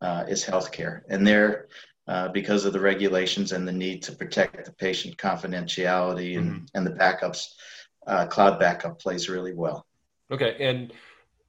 uh, 0.00 0.24
is 0.28 0.44
healthcare. 0.44 1.02
And 1.08 1.26
there, 1.26 1.68
uh, 2.08 2.28
because 2.28 2.64
of 2.64 2.72
the 2.72 2.80
regulations 2.80 3.52
and 3.52 3.66
the 3.66 3.72
need 3.72 4.02
to 4.02 4.12
protect 4.12 4.64
the 4.64 4.72
patient 4.72 5.16
confidentiality 5.16 6.36
and, 6.36 6.50
mm-hmm. 6.50 6.64
and 6.74 6.86
the 6.86 6.90
backups. 6.90 7.46
Uh, 8.04 8.26
cloud 8.26 8.58
backup 8.58 8.98
plays 8.98 9.28
really 9.28 9.54
well. 9.54 9.86
Okay, 10.32 10.56
and 10.58 10.92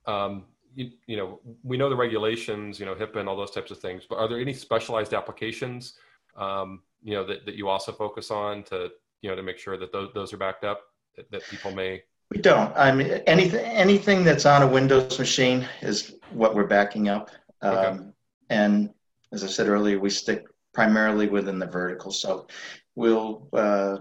um, 0.05 0.45
you, 0.75 0.91
you, 1.07 1.17
know 1.17 1.39
we 1.63 1.77
know 1.77 1.89
the 1.89 1.95
regulations, 1.95 2.79
you 2.79 2.85
know 2.85 2.95
HIPAA 2.95 3.17
and 3.17 3.29
all 3.29 3.37
those 3.37 3.51
types 3.51 3.71
of 3.71 3.79
things, 3.79 4.03
but 4.09 4.17
are 4.17 4.27
there 4.27 4.39
any 4.39 4.53
specialized 4.53 5.13
applications, 5.13 5.97
um, 6.37 6.81
you 7.03 7.13
know, 7.13 7.25
that, 7.25 7.45
that 7.45 7.55
you 7.55 7.69
also 7.69 7.91
focus 7.91 8.31
on 8.31 8.63
to 8.63 8.89
you 9.21 9.29
know 9.29 9.35
to 9.35 9.43
make 9.43 9.57
sure 9.57 9.77
that 9.77 9.91
those, 9.91 10.09
those 10.13 10.33
are 10.33 10.37
backed 10.37 10.63
up 10.63 10.81
that, 11.15 11.29
that 11.31 11.43
people 11.43 11.71
may 11.71 12.01
we 12.33 12.41
don't. 12.41 12.75
I 12.75 12.91
mean, 12.91 13.07
anything 13.27 13.63
anything 13.65 14.23
that's 14.23 14.45
on 14.45 14.63
a 14.63 14.67
Windows 14.67 15.19
machine 15.19 15.67
is 15.81 16.15
what 16.31 16.55
we're 16.55 16.67
backing 16.67 17.07
up. 17.07 17.29
Okay. 17.61 17.75
Um, 17.75 18.13
and 18.49 18.89
as 19.31 19.43
I 19.43 19.47
said 19.47 19.67
earlier, 19.67 19.99
we 19.99 20.09
stick 20.09 20.45
primarily 20.73 21.27
within 21.27 21.59
the 21.59 21.67
vertical. 21.67 22.11
So 22.11 22.47
we'll 22.95 23.47
uh, 23.53 23.97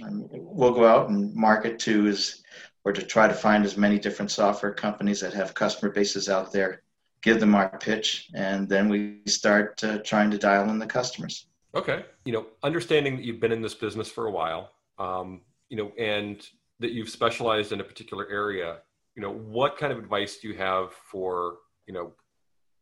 we'll 0.00 0.72
go 0.72 0.86
out 0.86 1.10
and 1.10 1.34
market 1.34 1.78
to 1.80 2.06
is 2.06 2.42
or 2.84 2.92
to 2.92 3.02
try 3.02 3.26
to 3.26 3.34
find 3.34 3.64
as 3.64 3.76
many 3.76 3.98
different 3.98 4.30
software 4.30 4.72
companies 4.72 5.20
that 5.20 5.32
have 5.32 5.54
customer 5.54 5.90
bases 5.90 6.28
out 6.28 6.52
there, 6.52 6.82
give 7.22 7.40
them 7.40 7.54
our 7.54 7.78
pitch, 7.78 8.30
and 8.34 8.68
then 8.68 8.88
we 8.88 9.20
start 9.26 9.82
uh, 9.84 9.98
trying 9.98 10.30
to 10.30 10.38
dial 10.38 10.68
in 10.68 10.78
the 10.78 10.86
customers. 10.86 11.46
Okay, 11.74 12.04
you 12.24 12.32
know, 12.32 12.46
understanding 12.62 13.16
that 13.16 13.24
you've 13.24 13.40
been 13.40 13.52
in 13.52 13.62
this 13.62 13.74
business 13.74 14.08
for 14.08 14.26
a 14.26 14.30
while, 14.30 14.70
um, 14.98 15.40
you 15.70 15.76
know, 15.76 15.90
and 15.98 16.46
that 16.80 16.92
you've 16.92 17.08
specialized 17.08 17.72
in 17.72 17.80
a 17.80 17.84
particular 17.84 18.28
area, 18.30 18.78
you 19.16 19.22
know, 19.22 19.32
what 19.32 19.76
kind 19.78 19.92
of 19.92 19.98
advice 19.98 20.38
do 20.38 20.48
you 20.48 20.54
have 20.54 20.92
for 20.92 21.56
you 21.86 21.94
know 21.94 22.12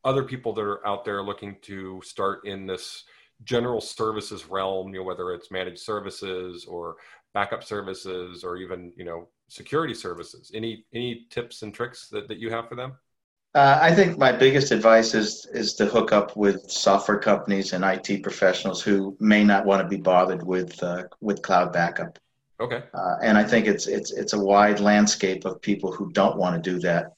other 0.04 0.24
people 0.24 0.52
that 0.52 0.62
are 0.62 0.86
out 0.86 1.04
there 1.04 1.22
looking 1.22 1.56
to 1.62 2.00
start 2.04 2.44
in 2.44 2.66
this 2.66 3.04
general 3.44 3.80
services 3.80 4.46
realm, 4.46 4.88
you 4.88 5.00
know, 5.00 5.04
whether 5.04 5.32
it's 5.32 5.50
managed 5.50 5.80
services 5.80 6.64
or 6.64 6.96
backup 7.34 7.64
services 7.64 8.44
or 8.44 8.56
even, 8.56 8.92
you 8.96 9.04
know, 9.04 9.28
security 9.52 9.94
services. 9.94 10.50
Any 10.54 10.84
any 10.92 11.26
tips 11.30 11.62
and 11.62 11.74
tricks 11.74 12.08
that, 12.08 12.28
that 12.28 12.38
you 12.38 12.50
have 12.50 12.68
for 12.68 12.74
them? 12.74 12.94
Uh, 13.54 13.78
I 13.82 13.94
think 13.94 14.16
my 14.16 14.32
biggest 14.32 14.72
advice 14.72 15.14
is 15.14 15.46
is 15.52 15.74
to 15.74 15.86
hook 15.86 16.12
up 16.12 16.36
with 16.36 16.70
software 16.70 17.18
companies 17.18 17.72
and 17.72 17.84
IT 17.84 18.22
professionals 18.22 18.82
who 18.82 19.16
may 19.20 19.44
not 19.44 19.66
want 19.66 19.82
to 19.82 19.88
be 19.88 20.00
bothered 20.00 20.42
with 20.42 20.82
uh, 20.82 21.04
with 21.20 21.42
cloud 21.42 21.72
backup. 21.72 22.18
Okay. 22.60 22.82
Uh, 22.94 23.16
and 23.22 23.36
I 23.36 23.44
think 23.44 23.66
it's 23.66 23.86
it's 23.86 24.12
it's 24.12 24.32
a 24.32 24.38
wide 24.38 24.80
landscape 24.80 25.44
of 25.44 25.60
people 25.60 25.92
who 25.92 26.12
don't 26.12 26.36
want 26.36 26.54
to 26.56 26.70
do 26.70 26.78
that 26.80 27.12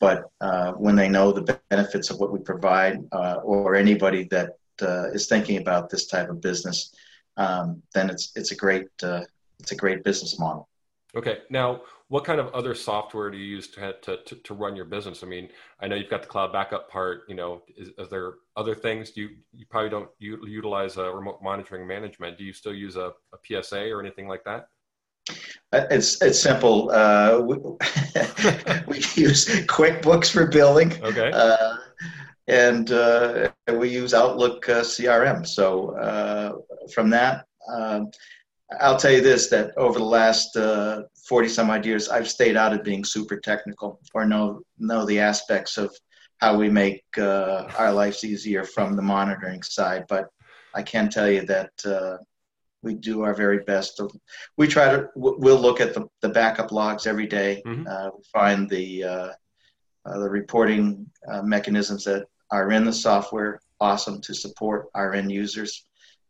but 0.00 0.30
uh, 0.40 0.72
when 0.72 0.96
they 0.96 1.08
know 1.08 1.30
the 1.30 1.60
benefits 1.68 2.08
of 2.10 2.18
what 2.18 2.32
we 2.32 2.38
provide, 2.38 3.04
uh, 3.12 3.36
or 3.44 3.74
anybody 3.74 4.24
that 4.30 4.56
uh, 4.80 5.10
is 5.10 5.28
thinking 5.28 5.58
about 5.58 5.90
this 5.90 6.06
type 6.06 6.30
of 6.30 6.40
business, 6.40 6.94
um, 7.36 7.82
then 7.94 8.08
it's 8.08 8.32
it's 8.34 8.50
a 8.50 8.56
great 8.56 8.88
uh, 9.02 9.20
it's 9.60 9.72
a 9.72 9.76
great 9.76 10.02
business 10.02 10.38
model. 10.38 10.69
Okay. 11.16 11.38
Now, 11.50 11.82
what 12.08 12.24
kind 12.24 12.40
of 12.40 12.48
other 12.54 12.74
software 12.74 13.30
do 13.30 13.36
you 13.36 13.44
use 13.44 13.68
to, 13.68 13.94
to, 14.02 14.18
to, 14.24 14.34
to, 14.36 14.54
run 14.54 14.76
your 14.76 14.84
business? 14.84 15.22
I 15.22 15.26
mean, 15.26 15.48
I 15.80 15.88
know 15.88 15.96
you've 15.96 16.10
got 16.10 16.22
the 16.22 16.28
cloud 16.28 16.52
backup 16.52 16.90
part, 16.90 17.22
you 17.28 17.34
know, 17.34 17.62
is, 17.76 17.90
is 17.98 18.08
there 18.08 18.34
other 18.56 18.74
things 18.74 19.10
do 19.10 19.22
you, 19.22 19.28
you 19.52 19.66
probably 19.66 19.90
don't 19.90 20.08
utilize 20.18 20.96
a 20.96 21.04
remote 21.10 21.40
monitoring 21.42 21.86
management. 21.86 22.38
Do 22.38 22.44
you 22.44 22.52
still 22.52 22.74
use 22.74 22.96
a, 22.96 23.12
a 23.32 23.62
PSA 23.62 23.90
or 23.90 24.00
anything 24.00 24.28
like 24.28 24.44
that? 24.44 24.68
Uh, 25.72 25.86
it's 25.90 26.20
it's 26.20 26.40
simple. 26.40 26.90
Uh, 26.90 27.40
we, 27.40 27.56
we, 28.88 28.96
use 29.14 29.46
QuickBooks 29.66 30.30
for 30.30 30.46
billing. 30.46 30.92
Okay. 31.04 31.30
Uh, 31.32 31.76
and 32.48 32.90
uh, 32.90 33.50
we 33.72 33.88
use 33.88 34.12
Outlook 34.12 34.68
uh, 34.68 34.80
CRM. 34.80 35.46
So 35.46 35.96
uh, 35.96 36.88
from 36.92 37.10
that, 37.10 37.46
um, 37.72 38.10
I'll 38.80 38.96
tell 38.96 39.12
you 39.12 39.20
this: 39.20 39.48
that 39.48 39.76
over 39.76 39.98
the 39.98 40.04
last 40.04 40.56
forty 41.28 41.48
some 41.48 41.70
odd 41.70 41.86
years, 41.86 42.08
I've 42.08 42.28
stayed 42.28 42.56
out 42.56 42.72
of 42.72 42.84
being 42.84 43.04
super 43.04 43.38
technical 43.38 44.00
or 44.14 44.24
know 44.24 44.62
know 44.78 45.04
the 45.06 45.20
aspects 45.20 45.76
of 45.76 45.94
how 46.38 46.56
we 46.56 46.70
make 46.70 47.02
our 47.18 47.92
lives 47.92 48.24
easier 48.24 48.64
from 48.64 48.96
the 48.96 49.02
monitoring 49.02 49.62
side. 49.62 50.04
But 50.08 50.28
I 50.74 50.82
can 50.82 51.08
tell 51.08 51.30
you 51.30 51.44
that 51.46 51.72
we 52.82 52.94
do 52.94 53.22
our 53.22 53.34
very 53.34 53.58
best. 53.58 54.00
We 54.56 54.66
try 54.66 54.90
to 54.90 55.08
we'll 55.14 55.60
look 55.60 55.80
at 55.80 55.94
the, 55.94 56.06
the 56.22 56.28
backup 56.28 56.72
logs 56.72 57.06
every 57.06 57.26
day. 57.26 57.62
Mm-hmm. 57.66 57.86
Uh, 57.86 58.10
we 58.16 58.22
find 58.32 58.68
the 58.68 59.04
uh, 59.04 59.32
uh, 60.06 60.18
the 60.18 60.30
reporting 60.30 61.06
uh, 61.30 61.42
mechanisms 61.42 62.04
that 62.04 62.26
are 62.50 62.70
in 62.70 62.84
the 62.84 62.92
software 62.92 63.60
awesome 63.80 64.20
to 64.22 64.34
support 64.34 64.88
our 64.94 65.14
end 65.14 65.30
users, 65.30 65.86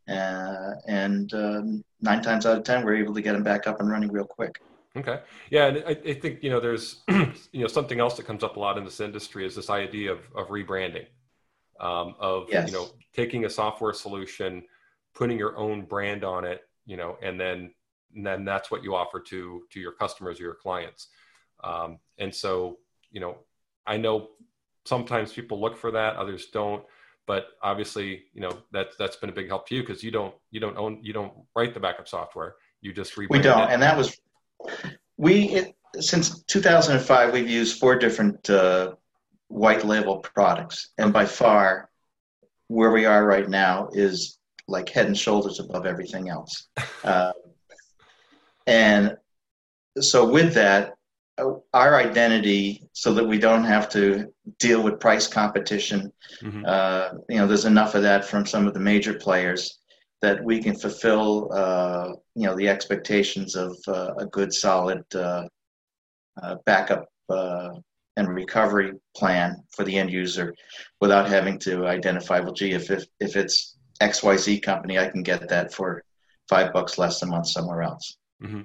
uh, 0.08 0.72
and 0.86 1.32
um, 1.34 1.84
nine 2.02 2.22
times 2.22 2.46
out 2.46 2.58
of 2.58 2.64
ten 2.64 2.84
we're 2.84 2.96
able 2.96 3.14
to 3.14 3.22
get 3.22 3.32
them 3.32 3.42
back 3.42 3.66
up 3.66 3.80
and 3.80 3.90
running 3.90 4.10
real 4.10 4.24
quick. 4.24 4.60
Okay. 4.96 5.20
Yeah, 5.50 5.66
and 5.66 5.78
I, 5.86 5.90
I 5.90 6.14
think 6.14 6.42
you 6.42 6.50
know 6.50 6.60
there's 6.60 7.02
you 7.08 7.60
know 7.60 7.68
something 7.68 8.00
else 8.00 8.16
that 8.16 8.26
comes 8.26 8.42
up 8.42 8.56
a 8.56 8.60
lot 8.60 8.78
in 8.78 8.84
this 8.84 9.00
industry 9.00 9.46
is 9.46 9.54
this 9.54 9.70
idea 9.70 10.12
of 10.12 10.20
of 10.34 10.48
rebranding, 10.48 11.06
um, 11.78 12.14
of 12.18 12.48
yes. 12.50 12.70
you 12.70 12.76
know 12.76 12.88
taking 13.12 13.44
a 13.44 13.50
software 13.50 13.92
solution 13.92 14.62
putting 15.14 15.38
your 15.38 15.56
own 15.56 15.82
brand 15.82 16.24
on 16.24 16.44
it, 16.44 16.62
you 16.86 16.96
know, 16.96 17.16
and 17.22 17.40
then 17.40 17.72
and 18.14 18.26
then 18.26 18.44
that's 18.44 18.70
what 18.70 18.82
you 18.82 18.94
offer 18.94 19.20
to 19.20 19.62
to 19.70 19.80
your 19.80 19.92
customers 19.92 20.40
or 20.40 20.44
your 20.44 20.54
clients. 20.54 21.08
Um, 21.62 21.98
and 22.18 22.34
so, 22.34 22.78
you 23.10 23.20
know, 23.20 23.38
I 23.86 23.96
know 23.96 24.30
sometimes 24.84 25.32
people 25.32 25.60
look 25.60 25.76
for 25.76 25.90
that, 25.92 26.16
others 26.16 26.46
don't. 26.46 26.84
But 27.30 27.46
obviously, 27.62 28.24
you 28.34 28.40
know, 28.40 28.58
that's 28.72 28.96
that's 28.96 29.14
been 29.14 29.30
a 29.30 29.32
big 29.32 29.46
help 29.46 29.68
to 29.68 29.76
you 29.76 29.82
because 29.82 30.02
you 30.02 30.10
don't 30.10 30.34
you 30.50 30.58
don't 30.58 30.76
own 30.76 30.98
you 31.00 31.12
don't 31.12 31.32
write 31.54 31.74
the 31.74 31.78
backup 31.78 32.08
software. 32.08 32.56
You 32.80 32.92
just 32.92 33.16
we 33.16 33.28
don't, 33.28 33.70
it. 33.70 33.72
and 33.72 33.80
that 33.80 33.96
was 33.96 34.18
we 35.16 35.42
it, 35.50 35.76
since 36.00 36.42
2005 36.42 37.32
we've 37.32 37.48
used 37.48 37.78
four 37.78 37.94
different 37.94 38.50
uh, 38.50 38.94
white 39.46 39.84
label 39.84 40.16
products, 40.18 40.90
and 40.98 41.12
by 41.12 41.24
far 41.24 41.88
where 42.66 42.90
we 42.90 43.04
are 43.04 43.24
right 43.24 43.48
now 43.48 43.88
is 43.92 44.40
like 44.66 44.88
head 44.88 45.06
and 45.06 45.16
shoulders 45.16 45.60
above 45.60 45.86
everything 45.86 46.28
else. 46.28 46.66
Uh, 47.04 47.32
and 48.66 49.16
so, 50.00 50.28
with 50.28 50.52
that, 50.54 50.94
our 51.72 51.96
identity, 51.96 52.88
so 52.92 53.12
that 53.14 53.26
we 53.26 53.38
don't 53.38 53.64
have 53.64 53.88
to 53.90 54.32
deal 54.58 54.82
with 54.82 55.00
price 55.00 55.26
competition, 55.26 56.12
mm-hmm. 56.42 56.64
uh, 56.66 57.10
you 57.28 57.38
know, 57.38 57.46
there's 57.46 57.64
enough 57.64 57.94
of 57.94 58.02
that 58.02 58.24
from 58.24 58.46
some 58.46 58.66
of 58.66 58.74
the 58.74 58.80
major 58.80 59.14
players 59.14 59.78
that 60.22 60.42
we 60.44 60.62
can 60.62 60.76
fulfill, 60.76 61.50
uh, 61.52 62.08
you 62.34 62.46
know, 62.46 62.56
the 62.56 62.68
expectations 62.68 63.56
of 63.56 63.76
uh, 63.88 64.14
a 64.18 64.26
good, 64.26 64.52
solid 64.52 65.02
uh, 65.14 65.46
uh, 66.42 66.56
backup 66.66 67.06
and 68.16 68.28
recovery 68.28 68.92
plan 69.16 69.56
for 69.70 69.84
the 69.84 69.96
end 69.96 70.12
user 70.12 70.54
without 71.00 71.28
having 71.28 71.58
to 71.58 71.86
identify, 71.86 72.40
well, 72.40 72.52
gee, 72.52 72.72
if, 72.72 72.90
if, 72.90 73.06
if 73.20 73.36
it's 73.36 73.78
XYZ 74.02 74.62
company, 74.62 74.98
I 74.98 75.08
can 75.08 75.22
get 75.22 75.48
that 75.48 75.72
for 75.72 76.02
five 76.48 76.72
bucks 76.72 76.98
less 76.98 77.22
a 77.22 77.26
month 77.26 77.46
somewhere 77.46 77.82
else. 77.82 78.16
Mm-hmm. 78.42 78.62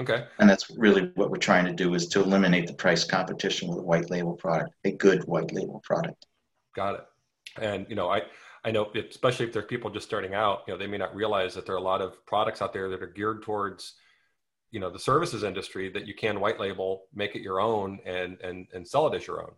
Okay. 0.00 0.24
And 0.38 0.48
that's 0.48 0.70
really 0.70 1.12
what 1.14 1.30
we're 1.30 1.36
trying 1.36 1.66
to 1.66 1.72
do 1.72 1.94
is 1.94 2.08
to 2.08 2.22
eliminate 2.22 2.66
the 2.66 2.72
price 2.72 3.04
competition 3.04 3.68
with 3.68 3.78
a 3.78 3.82
white 3.82 4.10
label 4.10 4.34
product, 4.34 4.72
a 4.84 4.92
good 4.92 5.24
white 5.24 5.52
label 5.52 5.80
product. 5.84 6.26
Got 6.74 6.94
it. 6.94 7.04
And, 7.60 7.86
you 7.88 7.96
know, 7.96 8.08
I, 8.08 8.22
I 8.64 8.70
know, 8.70 8.90
especially 8.94 9.46
if 9.46 9.52
there's 9.52 9.66
people 9.66 9.90
just 9.90 10.06
starting 10.06 10.34
out, 10.34 10.62
you 10.66 10.72
know, 10.72 10.78
they 10.78 10.86
may 10.86 10.98
not 10.98 11.14
realize 11.14 11.54
that 11.54 11.66
there 11.66 11.74
are 11.74 11.78
a 11.78 11.82
lot 11.82 12.00
of 12.00 12.24
products 12.24 12.62
out 12.62 12.72
there 12.72 12.88
that 12.88 13.02
are 13.02 13.08
geared 13.08 13.42
towards, 13.42 13.94
you 14.70 14.80
know, 14.80 14.88
the 14.88 14.98
services 14.98 15.42
industry 15.42 15.90
that 15.90 16.06
you 16.06 16.14
can 16.14 16.40
white 16.40 16.60
label, 16.60 17.02
make 17.12 17.34
it 17.34 17.42
your 17.42 17.60
own, 17.60 17.98
and 18.06 18.38
and 18.42 18.68
and 18.72 18.86
sell 18.86 19.06
it 19.08 19.16
as 19.16 19.26
your 19.26 19.42
own. 19.42 19.52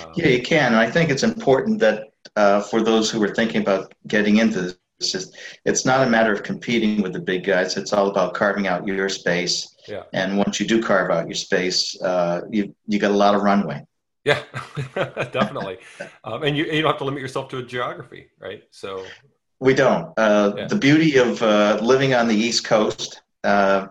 Um, 0.00 0.12
yeah, 0.14 0.28
you 0.28 0.42
can. 0.42 0.72
And 0.72 0.76
I 0.76 0.90
think 0.90 1.10
it's 1.10 1.24
important 1.24 1.80
that 1.80 2.12
uh, 2.36 2.60
for 2.60 2.80
those 2.80 3.10
who 3.10 3.22
are 3.22 3.34
thinking 3.34 3.62
about 3.62 3.92
getting 4.06 4.36
into 4.36 4.60
this, 4.62 4.78
it's, 5.00 5.10
just, 5.10 5.36
it's 5.64 5.84
not 5.84 6.06
a 6.06 6.08
matter 6.08 6.32
of 6.32 6.44
competing 6.44 7.02
with 7.02 7.12
the 7.12 7.18
big 7.18 7.44
guys. 7.44 7.76
It's 7.76 7.92
all 7.92 8.08
about 8.08 8.34
carving 8.34 8.68
out 8.68 8.86
your 8.86 9.08
space. 9.08 9.73
Yeah. 9.88 10.04
And 10.12 10.38
once 10.38 10.60
you 10.60 10.66
do 10.66 10.82
carve 10.82 11.10
out 11.10 11.26
your 11.26 11.34
space, 11.34 12.00
uh, 12.00 12.42
you 12.50 12.74
you 12.86 12.98
got 12.98 13.10
a 13.10 13.16
lot 13.16 13.34
of 13.34 13.42
runway. 13.42 13.84
Yeah, 14.24 14.42
definitely. 14.94 15.78
um, 16.24 16.42
and 16.42 16.56
you 16.56 16.64
you 16.64 16.82
don't 16.82 16.90
have 16.90 16.98
to 16.98 17.04
limit 17.04 17.20
yourself 17.20 17.48
to 17.50 17.58
a 17.58 17.62
geography, 17.62 18.28
right? 18.38 18.62
So 18.70 19.04
we 19.60 19.74
don't. 19.74 20.12
Uh, 20.16 20.54
yeah. 20.56 20.66
The 20.66 20.76
beauty 20.76 21.16
of 21.18 21.42
uh, 21.42 21.78
living 21.82 22.14
on 22.14 22.28
the 22.28 22.34
East 22.34 22.64
Coast 22.64 23.22
uh, 23.44 23.88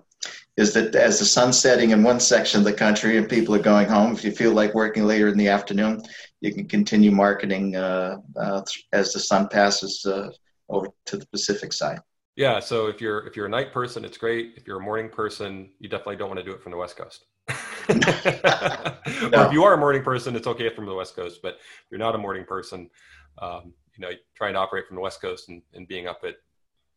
is 0.58 0.74
that 0.74 0.96
as 0.96 1.20
the 1.20 1.26
sun's 1.26 1.58
setting 1.58 1.92
in 1.92 2.04
one 2.04 2.20
section 2.20 2.60
of 2.60 2.66
the 2.66 2.74
country 2.74 3.18
and 3.18 3.30
people 3.30 3.56
are 3.56 3.62
going 3.62 3.88
home, 3.88 4.14
if 4.14 4.24
you 4.24 4.32
feel 4.32 4.54
like 4.54 4.74
working 4.74 5.06
later 5.06 5.28
in 5.28 5.38
the 5.38 5.48
afternoon, 5.48 6.02
you 6.42 6.54
can 6.54 6.68
continue 6.68 7.12
marketing 7.12 7.76
uh, 7.76 8.18
uh, 8.36 8.62
as 8.92 9.14
the 9.14 9.20
sun 9.20 9.48
passes 9.48 10.06
uh, 10.06 10.30
over 10.70 10.88
to 11.06 11.18
the 11.18 11.26
Pacific 11.28 11.74
side. 11.74 12.00
Yeah. 12.36 12.60
So 12.60 12.88
if 12.88 13.02
you're 13.02 13.26
if 13.28 13.36
you're 13.36 13.46
a 13.46 13.50
night 13.50 13.72
person, 13.72 14.04
it's 14.06 14.18
great. 14.18 14.54
If 14.56 14.68
you're 14.68 14.80
a 14.80 14.84
morning 14.84 15.10
person, 15.10 15.70
you 15.80 15.90
definitely 15.90 16.18
don't 16.18 16.30
want 16.30 16.40
to 16.40 16.46
do 16.46 16.52
it 16.52 16.62
from 16.62 16.72
the 16.72 16.78
West 16.78 16.98
Coast. 16.98 17.26
no. 17.90 17.96
Or 19.34 19.48
if 19.48 19.54
you 19.54 19.64
are 19.64 19.74
a 19.74 19.78
morning 19.78 20.04
person, 20.04 20.36
it's 20.36 20.48
okay 20.48 20.70
from 20.74 20.86
the 20.86 20.94
West 20.94 21.16
Coast. 21.16 21.42
But 21.44 21.56
if 21.56 21.92
you're 21.92 22.00
not 22.00 22.16
a 22.16 22.18
morning 22.18 22.46
person, 22.46 22.90
um, 23.40 23.74
you 23.96 24.02
know 24.02 24.12
trying 24.36 24.54
to 24.54 24.60
operate 24.60 24.88
from 24.88 24.96
the 24.96 25.02
West 25.02 25.22
Coast 25.22 25.50
and, 25.50 25.62
and 25.74 25.88
being 25.88 26.08
up 26.08 26.22
at 26.24 26.36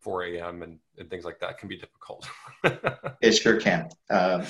4 0.01 0.25
a.m. 0.25 0.63
And, 0.63 0.79
and 0.99 1.11
things 1.11 1.25
like 1.25 1.41
that 1.41 1.59
can 1.59 1.69
be 1.69 1.77
difficult. 1.77 2.29
it 3.21 3.33
sure 3.33 3.61
can. 3.61 3.89
Um, 4.11 4.45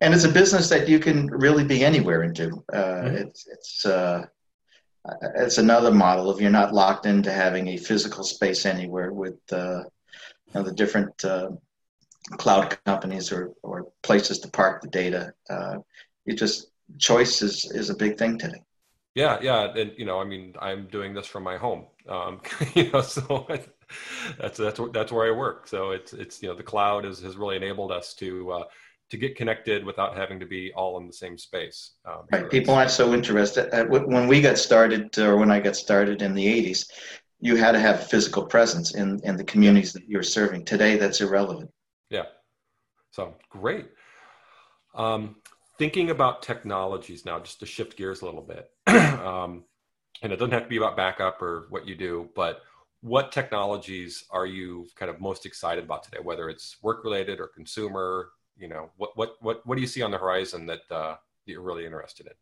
and 0.00 0.14
it's 0.14 0.24
a 0.24 0.28
business 0.28 0.68
that 0.68 0.88
you 0.88 0.98
can 0.98 1.26
really 1.26 1.64
be 1.64 1.84
anywhere 1.84 2.22
into. 2.22 2.64
Uh, 2.72 2.76
mm-hmm. 2.76 3.16
It's 3.16 3.46
it's 3.48 3.86
uh, 3.86 4.26
it's 5.36 5.58
another 5.58 5.90
model 5.90 6.30
of 6.30 6.40
you're 6.40 6.50
not 6.50 6.74
locked 6.74 7.06
into 7.06 7.32
having 7.32 7.68
a 7.68 7.76
physical 7.76 8.24
space 8.24 8.66
anywhere 8.66 9.12
with 9.12 9.40
uh, 9.52 9.82
know, 10.54 10.62
the 10.62 10.72
different 10.72 11.24
uh, 11.24 11.50
cloud 12.32 12.76
companies 12.84 13.32
or, 13.32 13.52
or 13.62 13.88
places 14.02 14.38
to 14.40 14.48
park 14.48 14.82
the 14.82 14.88
data. 14.88 15.32
Uh, 15.48 15.78
you 16.24 16.34
just 16.34 16.68
choice 16.98 17.42
is 17.42 17.70
is 17.72 17.90
a 17.90 17.94
big 17.94 18.18
thing 18.18 18.38
today. 18.38 18.62
Yeah, 19.14 19.38
yeah, 19.42 19.74
and 19.76 19.92
you 19.96 20.06
know, 20.06 20.20
I 20.20 20.24
mean, 20.24 20.54
I'm 20.58 20.86
doing 20.86 21.12
this 21.12 21.26
from 21.26 21.42
my 21.42 21.58
home, 21.58 21.84
um, 22.08 22.40
you 22.74 22.90
know, 22.90 23.02
so 23.02 23.46
that's 24.38 24.58
that's 24.58 24.80
that's 24.92 25.12
where 25.12 25.32
I 25.32 25.36
work. 25.36 25.68
So 25.68 25.90
it's 25.90 26.12
it's 26.12 26.42
you 26.42 26.48
know, 26.48 26.54
the 26.54 26.62
cloud 26.62 27.04
has 27.04 27.20
has 27.20 27.36
really 27.36 27.56
enabled 27.56 27.92
us 27.92 28.14
to 28.14 28.52
uh, 28.52 28.64
to 29.10 29.16
get 29.18 29.36
connected 29.36 29.84
without 29.84 30.16
having 30.16 30.40
to 30.40 30.46
be 30.46 30.72
all 30.72 30.98
in 30.98 31.06
the 31.06 31.12
same 31.12 31.36
space. 31.36 31.92
Um, 32.06 32.22
right, 32.32 32.50
people 32.50 32.74
aren't 32.74 32.90
so 32.90 33.12
interested. 33.12 33.68
Uh, 33.74 33.84
when 33.84 34.26
we 34.26 34.40
got 34.40 34.56
started, 34.56 35.18
or 35.18 35.36
when 35.36 35.50
I 35.50 35.60
got 35.60 35.76
started 35.76 36.22
in 36.22 36.32
the 36.32 36.46
'80s, 36.46 36.86
you 37.42 37.56
had 37.56 37.72
to 37.72 37.80
have 37.80 38.08
physical 38.08 38.44
presence 38.44 38.94
in 38.94 39.20
in 39.24 39.36
the 39.36 39.44
communities 39.44 39.92
that 39.92 40.08
you're 40.08 40.22
serving. 40.22 40.64
Today, 40.64 40.96
that's 40.96 41.20
irrelevant. 41.20 41.70
Yeah, 42.08 42.26
so 43.10 43.34
great. 43.50 43.88
Um, 44.94 45.36
thinking 45.76 46.10
about 46.10 46.42
technologies 46.42 47.24
now, 47.24 47.40
just 47.40 47.58
to 47.60 47.66
shift 47.66 47.96
gears 47.96 48.22
a 48.22 48.26
little 48.26 48.42
bit, 48.42 48.70
um, 48.86 49.64
and 50.22 50.32
it 50.32 50.36
doesn't 50.36 50.52
have 50.52 50.62
to 50.62 50.68
be 50.68 50.76
about 50.76 50.96
backup 50.96 51.42
or 51.42 51.66
what 51.68 51.86
you 51.86 51.96
do, 51.96 52.30
but 52.36 52.62
what 53.00 53.32
technologies 53.32 54.24
are 54.30 54.46
you 54.46 54.86
kind 54.94 55.10
of 55.10 55.20
most 55.20 55.44
excited 55.44 55.82
about 55.82 56.04
today, 56.04 56.18
whether 56.22 56.48
it's 56.48 56.76
work 56.80 57.02
related 57.02 57.40
or 57.40 57.48
consumer? 57.48 58.30
You 58.56 58.68
know, 58.68 58.90
what 58.96 59.16
what 59.16 59.34
what 59.40 59.66
what 59.66 59.74
do 59.74 59.80
you 59.80 59.88
see 59.88 60.02
on 60.02 60.12
the 60.12 60.18
horizon 60.18 60.66
that 60.66 60.82
uh, 60.92 61.16
you're 61.44 61.60
really 61.60 61.86
interested 61.86 62.26
in? 62.26 62.34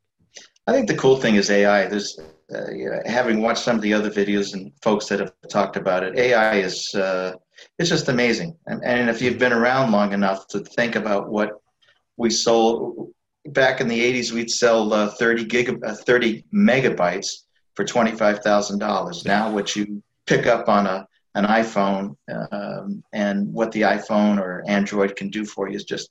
I 0.67 0.73
think 0.73 0.89
the 0.89 0.97
cool 0.97 1.17
thing 1.17 1.35
is 1.35 1.51
AI. 1.51 1.87
There's 1.87 2.19
uh, 2.55 2.71
you 2.71 2.91
know, 2.91 3.01
having 3.07 3.43
watched 3.43 3.63
some 3.63 3.77
of 3.77 3.83
the 3.83 3.95
other 3.95 4.11
videos 4.11 4.55
and 4.55 4.73
folks 4.83 5.07
that 5.07 5.21
have 5.21 5.33
talked 5.49 5.77
about 5.77 6.03
it. 6.03 6.19
AI 6.19 6.57
is 6.57 6.95
uh, 6.95 7.33
it's 7.79 7.89
just 7.89 8.09
amazing. 8.09 8.57
And, 8.67 8.85
and 8.85 9.09
if 9.09 9.23
you've 9.23 9.39
been 9.39 9.53
around 9.53 9.93
long 9.93 10.13
enough 10.13 10.49
to 10.49 10.61
think 10.61 10.97
about 10.97 11.31
what 11.31 11.51
we 12.17 12.31
sold 12.31 13.13
back 13.47 13.81
in 13.81 13.89
the 13.89 14.01
80s, 14.01 14.33
we'd 14.33 14.51
sell 14.51 14.93
uh, 14.93 15.09
30 15.09 15.45
gig, 15.45 15.79
uh, 15.85 15.95
30 15.95 16.45
megabytes 16.53 17.45
for 17.75 17.85
$25,000. 17.85 19.25
Now, 19.25 19.51
what 19.51 19.77
you 19.77 20.03
pick 20.27 20.47
up 20.47 20.69
on 20.69 20.87
a 20.87 21.07
an 21.37 21.45
iPhone 21.45 22.17
um, 22.51 23.05
and 23.13 23.53
what 23.53 23.71
the 23.71 23.83
iPhone 23.83 24.39
or 24.39 24.65
Android 24.67 25.15
can 25.15 25.31
do 25.31 25.45
for 25.45 25.69
you 25.69 25.77
is 25.77 25.85
just 25.85 26.11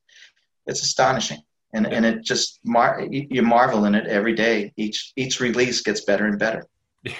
it's 0.65 0.81
astonishing. 0.81 1.41
And, 1.73 1.85
yeah. 1.85 1.97
and 1.97 2.05
it 2.05 2.23
just 2.23 2.59
mar- 2.65 3.05
you 3.09 3.43
marvel 3.43 3.85
in 3.85 3.95
it 3.95 4.07
every 4.07 4.33
day. 4.33 4.73
Each 4.75 5.13
each 5.15 5.39
release 5.39 5.81
gets 5.81 6.01
better 6.01 6.25
and 6.25 6.39
better. 6.39 6.65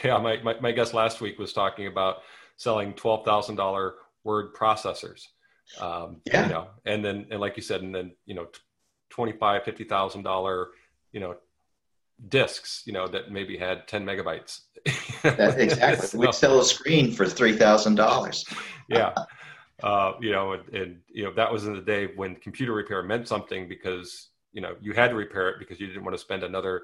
Yeah, 0.03 0.17
my, 0.17 0.41
my, 0.41 0.59
my 0.59 0.71
guest 0.71 0.93
last 0.93 1.21
week 1.21 1.39
was 1.39 1.53
talking 1.53 1.87
about 1.87 2.17
selling 2.57 2.93
twelve 2.93 3.25
thousand 3.25 3.55
dollar 3.55 3.95
word 4.23 4.53
processors. 4.53 5.23
Um, 5.79 6.17
yeah. 6.25 6.47
You 6.47 6.53
know, 6.53 6.67
and 6.85 7.05
then 7.05 7.27
and 7.31 7.39
like 7.39 7.55
you 7.57 7.63
said, 7.63 7.81
and 7.81 7.93
then 7.93 8.11
you 8.25 8.35
know, 8.35 8.47
twenty 9.09 9.33
five 9.33 9.63
fifty 9.63 9.83
thousand 9.83 10.23
dollar, 10.23 10.69
you 11.11 11.19
know, 11.19 11.35
discs, 12.27 12.83
you 12.85 12.93
know, 12.93 13.07
that 13.07 13.31
maybe 13.31 13.57
had 13.57 13.87
ten 13.87 14.05
megabytes. 14.05 14.61
that, 15.23 15.59
exactly. 15.59 16.07
so, 16.07 16.17
We'd 16.17 16.33
sell 16.33 16.59
a 16.59 16.65
screen 16.65 17.11
for 17.11 17.25
three 17.25 17.55
thousand 17.55 17.95
dollars. 17.95 18.45
yeah. 18.89 19.13
Uh, 19.81 20.13
you 20.19 20.31
know, 20.31 20.53
and, 20.53 20.69
and, 20.73 20.97
you 21.07 21.23
know 21.23 21.33
that 21.33 21.51
was 21.51 21.65
in 21.65 21.73
the 21.73 21.81
day 21.81 22.07
when 22.15 22.35
computer 22.35 22.73
repair 22.73 23.01
meant 23.01 23.27
something 23.27 23.67
because 23.67 24.28
you 24.51 24.61
know 24.61 24.75
you 24.81 24.93
had 24.93 25.09
to 25.09 25.15
repair 25.15 25.49
it 25.49 25.59
because 25.59 25.79
you 25.79 25.87
didn't 25.87 26.03
want 26.03 26.15
to 26.15 26.21
spend 26.21 26.43
another 26.43 26.83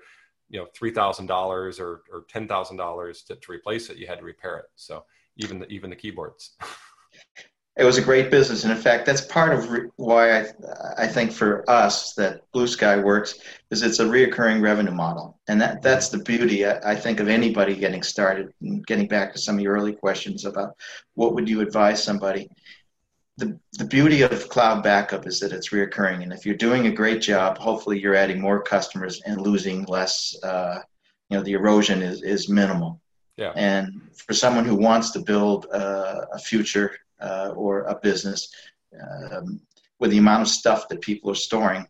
you 0.49 0.59
know 0.59 0.67
three 0.75 0.91
thousand 0.91 1.27
dollars 1.27 1.79
or 1.79 2.01
or 2.11 2.25
ten 2.29 2.47
thousand 2.47 2.77
dollars 2.77 3.23
to 3.23 3.37
replace 3.49 3.89
it. 3.89 3.97
You 3.97 4.07
had 4.07 4.19
to 4.19 4.25
repair 4.25 4.57
it. 4.57 4.65
So 4.75 5.05
even 5.37 5.59
the, 5.59 5.67
even 5.67 5.89
the 5.89 5.95
keyboards. 5.95 6.51
it 7.77 7.83
was 7.83 7.97
a 7.97 8.01
great 8.01 8.31
business, 8.31 8.63
and 8.63 8.71
in 8.71 8.79
fact, 8.79 9.05
that's 9.05 9.21
part 9.21 9.53
of 9.53 9.69
re- 9.69 9.89
why 9.97 10.39
I 10.39 10.45
I 10.97 11.07
think 11.07 11.31
for 11.31 11.69
us 11.69 12.13
that 12.13 12.41
Blue 12.53 12.67
Sky 12.67 12.97
works 12.97 13.39
is 13.69 13.81
it's 13.81 13.99
a 13.99 14.05
reoccurring 14.05 14.61
revenue 14.61 14.91
model, 14.93 15.39
and 15.47 15.59
that 15.59 15.81
that's 15.81 16.09
the 16.09 16.19
beauty 16.19 16.65
I, 16.65 16.91
I 16.91 16.95
think 16.95 17.19
of 17.19 17.27
anybody 17.27 17.75
getting 17.75 18.03
started. 18.03 18.53
And 18.61 18.85
getting 18.85 19.07
back 19.07 19.33
to 19.33 19.39
some 19.39 19.55
of 19.55 19.61
your 19.61 19.73
early 19.73 19.93
questions 19.93 20.45
about 20.45 20.75
what 21.15 21.33
would 21.33 21.49
you 21.49 21.61
advise 21.61 22.03
somebody. 22.03 22.49
The, 23.37 23.59
the 23.73 23.85
beauty 23.85 24.21
of 24.21 24.49
cloud 24.49 24.81
backup 24.81 25.27
is 25.27 25.39
that 25.41 25.51
it's 25.51 25.69
reoccurring, 25.69 26.23
and 26.23 26.31
if 26.31 26.45
you're 26.45 26.55
doing 26.55 26.87
a 26.87 26.91
great 26.91 27.21
job, 27.21 27.57
hopefully 27.57 27.99
you're 27.99 28.15
adding 28.15 28.39
more 28.39 28.61
customers 28.61 29.21
and 29.25 29.41
losing 29.41 29.83
less. 29.85 30.37
Uh, 30.41 30.79
you 31.29 31.37
know, 31.37 31.43
the 31.43 31.53
erosion 31.53 32.01
is, 32.01 32.21
is 32.21 32.47
minimal. 32.47 33.01
Yeah. 33.35 33.51
And 33.55 34.01
for 34.25 34.33
someone 34.33 34.63
who 34.63 34.75
wants 34.75 35.11
to 35.11 35.19
build 35.19 35.67
uh, 35.73 36.21
a 36.31 36.39
future 36.39 36.95
uh, 37.19 37.51
or 37.55 37.81
a 37.83 37.95
business 37.95 38.49
um, 39.31 39.59
with 39.99 40.11
the 40.11 40.17
amount 40.17 40.41
of 40.43 40.47
stuff 40.47 40.87
that 40.89 41.01
people 41.01 41.31
are 41.31 41.35
storing. 41.35 41.87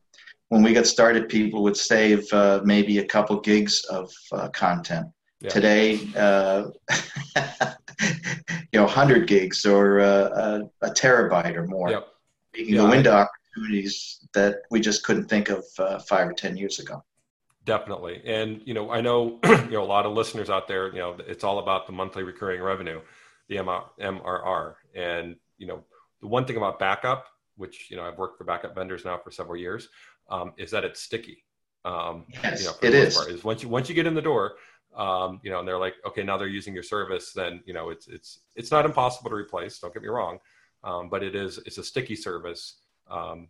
When 0.50 0.62
we 0.62 0.74
got 0.74 0.86
started, 0.86 1.28
people 1.28 1.64
would 1.64 1.78
save 1.78 2.32
uh, 2.32 2.62
maybe 2.64 3.00
a 3.00 3.06
couple 3.06 3.40
gigs 3.40 3.84
of 3.86 4.12
uh, 4.32 4.50
content. 4.50 5.08
Yeah. 5.42 5.50
Today, 5.50 6.00
uh, 6.16 6.68
you 8.72 8.80
know, 8.80 8.84
100 8.84 9.28
gigs 9.28 9.66
or 9.66 10.00
uh, 10.00 10.68
a, 10.82 10.88
a, 10.88 10.90
terabyte 10.92 11.56
or 11.56 11.66
more. 11.66 11.90
Yep. 11.90 12.08
You 12.56 12.66
can 12.66 12.76
yeah, 12.76 12.82
go 12.82 12.92
into 12.92 13.10
I, 13.12 13.28
opportunities 13.28 14.28
that 14.34 14.64
we 14.72 14.80
just 14.80 15.04
couldn't 15.04 15.26
think 15.26 15.50
of 15.50 15.66
uh, 15.80 16.00
five 16.00 16.28
or 16.28 16.34
10 16.34 16.58
years 16.58 16.80
ago. 16.80 17.04
Definitely. 17.66 18.22
And, 18.26 18.62
you 18.66 18.74
know, 18.74 18.92
I 18.92 19.02
know, 19.02 19.40
you 19.44 19.72
know, 19.72 19.84
a 19.84 19.86
lot 19.86 20.06
of 20.06 20.14
listeners 20.14 20.50
out 20.50 20.68
there, 20.68 20.88
you 20.90 21.00
know, 21.00 21.18
it's 21.28 21.44
all 21.44 21.60
about 21.60 21.88
the 21.88 21.94
monthly 21.94 22.24
recurring 22.24 22.62
revenue 22.62 23.02
the 23.48 23.58
MRR. 23.58 24.76
And 24.96 25.36
you 25.58 25.68
know, 25.68 25.84
the 26.22 26.28
one 26.28 26.46
thing 26.46 26.58
about 26.58 26.80
backup, 26.80 27.28
which 27.58 27.90
you 27.90 27.98
know 27.98 28.04
I've 28.04 28.18
worked 28.18 28.38
for 28.38 28.44
backup 28.44 28.76
vendors 28.76 29.06
now 29.06 29.18
for 29.18 29.32
several 29.32 29.58
years, 29.58 29.90
um, 30.30 30.54
is 30.58 30.72
that 30.72 30.84
it's 30.84 31.02
sticky. 31.02 31.44
Um, 31.84 32.26
yes, 32.44 32.62
you 32.62 32.68
know, 32.68 32.76
it 32.82 32.94
is. 32.94 33.16
Part, 33.16 33.30
is 33.30 33.44
once 33.44 33.64
you 33.64 33.70
once 33.70 33.90
you 33.90 33.96
get 33.96 34.08
in 34.08 34.16
the 34.16 34.22
door, 34.22 34.56
um, 34.96 35.40
you 35.44 35.52
know, 35.52 35.60
and 35.60 35.68
they're 35.68 35.80
like, 35.80 35.96
okay, 36.08 36.24
now 36.24 36.38
they're 36.38 36.48
using 36.48 36.74
your 36.74 36.84
service, 36.84 37.34
then 37.34 37.62
you 37.66 37.74
know 37.74 37.90
it's 37.90 38.08
it's 38.08 38.40
it's 38.56 38.72
not 38.72 38.86
impossible 38.86 39.30
to 39.30 39.36
replace. 39.36 39.80
Don't 39.80 39.94
get 39.94 40.04
me 40.04 40.10
wrong, 40.10 40.40
um, 40.84 41.10
but 41.10 41.24
it 41.24 41.36
is 41.36 41.60
it's 41.66 41.78
a 41.78 41.84
sticky 41.84 42.16
service. 42.16 42.76
Um, 43.10 43.50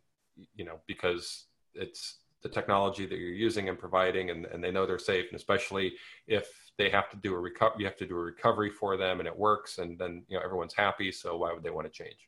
you 0.55 0.65
know, 0.65 0.79
because 0.85 1.45
it's 1.73 2.17
the 2.41 2.49
technology 2.49 3.05
that 3.05 3.17
you're 3.17 3.29
using 3.29 3.69
and 3.69 3.79
providing, 3.79 4.29
and, 4.29 4.45
and 4.47 4.63
they 4.63 4.69
know 4.69 4.85
they're 4.85 4.99
safe, 4.99 5.27
and 5.29 5.35
especially 5.37 5.93
if 6.27 6.47
they 6.77 6.89
have 6.89 7.09
to 7.09 7.17
do 7.17 7.33
a 7.33 7.39
recovery 7.39 7.75
you 7.79 7.85
have 7.85 7.97
to 7.97 8.05
do 8.05 8.15
a 8.15 8.23
recovery 8.23 8.69
for 8.69 8.97
them 8.97 9.19
and 9.19 9.27
it 9.27 9.37
works 9.37 9.77
and 9.77 9.97
then 9.97 10.23
you 10.27 10.37
know 10.37 10.43
everyone's 10.43 10.73
happy 10.73 11.11
so 11.11 11.37
why 11.37 11.53
would 11.53 11.63
they 11.63 11.69
want 11.69 11.91
to 11.91 11.91
change 11.91 12.27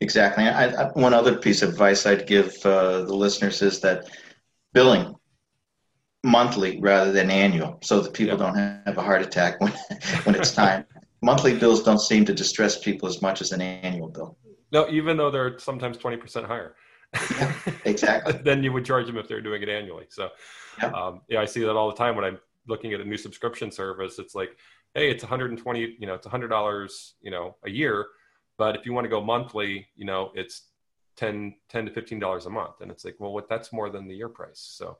exactly 0.00 0.44
I, 0.44 0.66
I, 0.66 0.84
one 0.92 1.14
other 1.14 1.36
piece 1.36 1.62
of 1.62 1.70
advice 1.70 2.06
i'd 2.06 2.26
give 2.26 2.54
uh, 2.64 3.02
the 3.02 3.14
listeners 3.14 3.62
is 3.62 3.80
that 3.80 4.08
billing 4.72 5.14
monthly 6.22 6.78
rather 6.80 7.12
than 7.12 7.30
annual 7.30 7.78
so 7.82 8.00
that 8.00 8.12
people 8.12 8.36
don't 8.36 8.54
have 8.54 8.98
a 8.98 9.02
heart 9.02 9.22
attack 9.22 9.60
when 9.60 9.72
when 10.24 10.34
it's 10.34 10.52
time 10.52 10.84
monthly 11.22 11.56
bills 11.56 11.82
don't 11.82 12.00
seem 12.00 12.24
to 12.24 12.34
distress 12.34 12.78
people 12.78 13.08
as 13.08 13.22
much 13.22 13.40
as 13.40 13.52
an 13.52 13.60
annual 13.60 14.08
bill 14.08 14.36
no 14.72 14.88
even 14.90 15.16
though 15.16 15.30
they're 15.30 15.58
sometimes 15.58 15.96
20% 15.96 16.44
higher 16.44 16.74
yeah, 17.38 17.52
exactly 17.84 18.34
then 18.44 18.62
you 18.62 18.72
would 18.72 18.84
charge 18.84 19.06
them 19.06 19.16
if 19.16 19.26
they're 19.26 19.40
doing 19.40 19.62
it 19.62 19.68
annually 19.68 20.06
so 20.10 20.28
yeah. 20.82 20.90
Um, 20.90 21.22
yeah 21.28 21.40
i 21.40 21.46
see 21.46 21.60
that 21.60 21.74
all 21.74 21.90
the 21.90 21.96
time 21.96 22.16
when 22.16 22.24
i'm 22.24 22.38
looking 22.70 22.94
at 22.94 23.00
a 23.00 23.04
new 23.04 23.16
subscription 23.16 23.70
service, 23.70 24.18
it's 24.18 24.34
like, 24.34 24.56
hey, 24.94 25.10
it's 25.10 25.22
120, 25.22 25.96
you 25.98 26.06
know, 26.06 26.14
it's 26.14 26.26
$100, 26.26 27.10
you 27.20 27.30
know, 27.30 27.56
a 27.64 27.70
year. 27.70 28.06
But 28.56 28.76
if 28.76 28.86
you 28.86 28.92
want 28.92 29.04
to 29.04 29.10
go 29.10 29.22
monthly, 29.22 29.88
you 29.96 30.04
know, 30.04 30.30
it's 30.34 30.68
10, 31.16 31.54
10 31.68 31.86
to 31.86 31.92
$15 31.92 32.46
a 32.46 32.50
month. 32.50 32.80
And 32.80 32.90
it's 32.90 33.04
like, 33.04 33.16
well, 33.18 33.32
what 33.32 33.48
that's 33.48 33.72
more 33.72 33.90
than 33.90 34.08
the 34.08 34.14
year 34.14 34.28
price. 34.28 34.60
So 34.76 34.98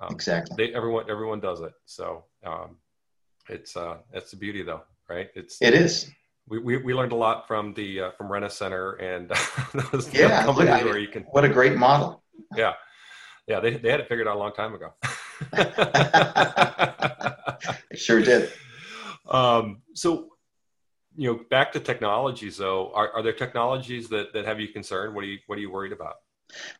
um, 0.00 0.08
exactly. 0.10 0.56
They, 0.56 0.74
everyone, 0.74 1.10
everyone 1.10 1.40
does 1.40 1.60
it. 1.60 1.72
So 1.86 2.24
um, 2.44 2.76
it's, 3.48 3.76
uh, 3.76 3.98
that's 4.12 4.30
the 4.30 4.36
beauty 4.36 4.62
though, 4.62 4.82
right? 5.08 5.28
It's, 5.34 5.60
it 5.60 5.74
is. 5.74 6.10
We, 6.48 6.58
we, 6.58 6.76
we 6.78 6.94
learned 6.94 7.12
a 7.12 7.16
lot 7.16 7.46
from 7.46 7.74
the, 7.74 8.00
uh, 8.00 8.10
from 8.12 8.30
Rent-A-Center 8.30 8.92
and 8.94 9.30
those 9.92 10.12
yeah, 10.12 10.44
companies 10.44 10.84
where 10.84 10.98
you 10.98 11.08
can, 11.08 11.24
what 11.24 11.44
a 11.44 11.48
great 11.48 11.76
model. 11.76 12.22
Yeah. 12.56 12.74
Yeah. 13.46 13.60
They, 13.60 13.76
they 13.76 13.90
had 13.90 14.00
it 14.00 14.08
figured 14.08 14.28
out 14.28 14.36
a 14.36 14.38
long 14.38 14.52
time 14.52 14.74
ago. 14.74 14.94
sure 17.94 18.22
did. 18.22 18.50
Um, 19.28 19.82
so, 19.94 20.28
you 21.16 21.32
know, 21.32 21.40
back 21.50 21.72
to 21.72 21.80
technologies 21.80 22.56
though, 22.56 22.92
are, 22.94 23.10
are 23.12 23.22
there 23.22 23.32
technologies 23.32 24.08
that, 24.08 24.32
that 24.32 24.46
have 24.46 24.60
you 24.60 24.68
concerned? 24.68 25.14
What 25.14 25.24
are 25.24 25.26
you, 25.26 25.38
what 25.48 25.58
are 25.58 25.60
you 25.60 25.70
worried 25.70 25.92
about? 25.92 26.14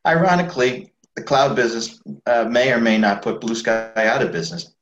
Ironically, 0.07 0.95
the 1.19 1.25
cloud 1.25 1.57
business 1.57 2.01
uh, 2.27 2.45
may 2.45 2.73
or 2.73 2.81
may 2.81 2.97
not 2.97 3.23
put 3.23 3.41
Blue 3.41 3.57
Sky 3.57 3.93
out 3.97 4.23
of 4.23 4.31
business. 4.31 4.75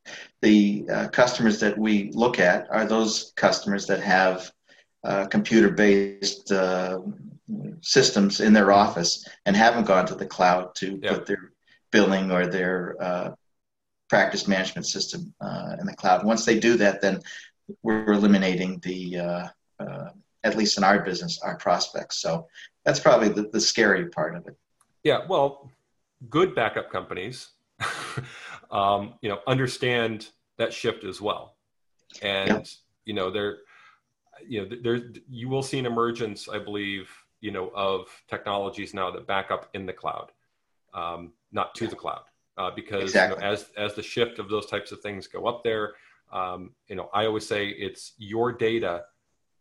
the 0.43 0.85
uh, 0.93 1.09
customers 1.09 1.59
that 1.61 1.77
we 1.79 2.11
look 2.13 2.39
at 2.39 2.69
are 2.71 2.85
those 2.85 3.33
customers 3.37 3.87
that 3.87 4.01
have 4.01 4.51
uh, 5.05 5.27
computer-based 5.27 6.53
uh, 6.53 6.99
systems 7.81 8.41
in 8.41 8.53
their 8.53 8.71
office 8.71 9.27
and 9.47 9.57
haven't 9.57 9.87
gone 9.87 10.07
to 10.07 10.15
the 10.15 10.27
cloud 10.27 10.75
to 10.75 11.01
yeah. 11.03 11.15
put 11.15 11.27
their 11.27 11.53
billing 11.91 12.31
or 12.31 12.47
their 12.47 12.97
uh, 13.01 13.31
practice 14.11 14.47
management 14.47 14.87
system 14.87 15.33
uh, 15.41 15.77
in 15.81 15.87
the 15.87 15.95
cloud. 15.95 16.25
Once 16.25 16.45
they 16.45 16.59
do 16.61 16.77
that, 16.77 17.01
then 17.01 17.19
we're 17.83 18.13
eliminating 18.13 18.79
the, 18.81 19.19
uh, 19.19 19.49
uh, 19.81 20.11
at 20.45 20.57
least 20.57 20.77
in 20.77 20.85
our 20.85 21.01
business, 21.03 21.41
our 21.43 21.57
prospects. 21.57 22.19
So 22.19 22.47
that's 22.85 23.01
probably 23.01 23.31
the, 23.31 23.49
the 23.49 23.61
scary 23.61 24.09
part 24.11 24.37
of 24.37 24.47
it. 24.47 24.57
Yeah, 25.03 25.25
well, 25.29 25.71
good 26.31 26.55
backup 26.55 26.91
companies, 26.91 27.51
um, 28.71 29.15
you 29.21 29.29
know, 29.29 29.41
understand 29.47 30.29
that 30.59 30.73
shift 30.73 31.05
as 31.05 31.21
well, 31.21 31.57
and 32.23 32.49
yeah. 32.49 32.63
you 33.05 33.15
know, 33.15 33.31
there, 33.31 33.59
you 34.47 34.63
know, 34.63 34.77
there, 34.83 35.11
you 35.29 35.49
will 35.49 35.63
see 35.63 35.79
an 35.79 35.87
emergence, 35.87 36.49
I 36.49 36.59
believe, 36.59 37.11
you 37.41 37.51
know, 37.51 37.71
of 37.75 38.09
technologies 38.29 38.95
now 38.95 39.11
that 39.11 39.27
back 39.27 39.51
up 39.51 39.69
in 39.75 39.87
the 39.87 39.93
cloud, 39.93 40.33
um, 40.95 41.33
not 41.53 41.75
to 41.77 41.87
the 41.87 41.97
cloud 41.97 42.23
uh, 42.59 42.71
because 42.75 43.03
exactly. 43.03 43.37
you 43.37 43.43
know, 43.43 43.53
as 43.53 43.71
as 43.77 43.95
the 43.95 44.03
shift 44.03 44.39
of 44.39 44.49
those 44.49 44.67
types 44.67 44.93
of 44.93 45.01
things 45.01 45.27
go 45.27 45.47
up 45.47 45.63
there, 45.63 45.95
um, 46.33 46.71
you 46.89 46.97
know, 46.97 47.11
I 47.13 47.27
always 47.27 47.47
say 47.47 47.69
it's 47.69 48.13
your 48.19 48.53
data. 48.53 49.05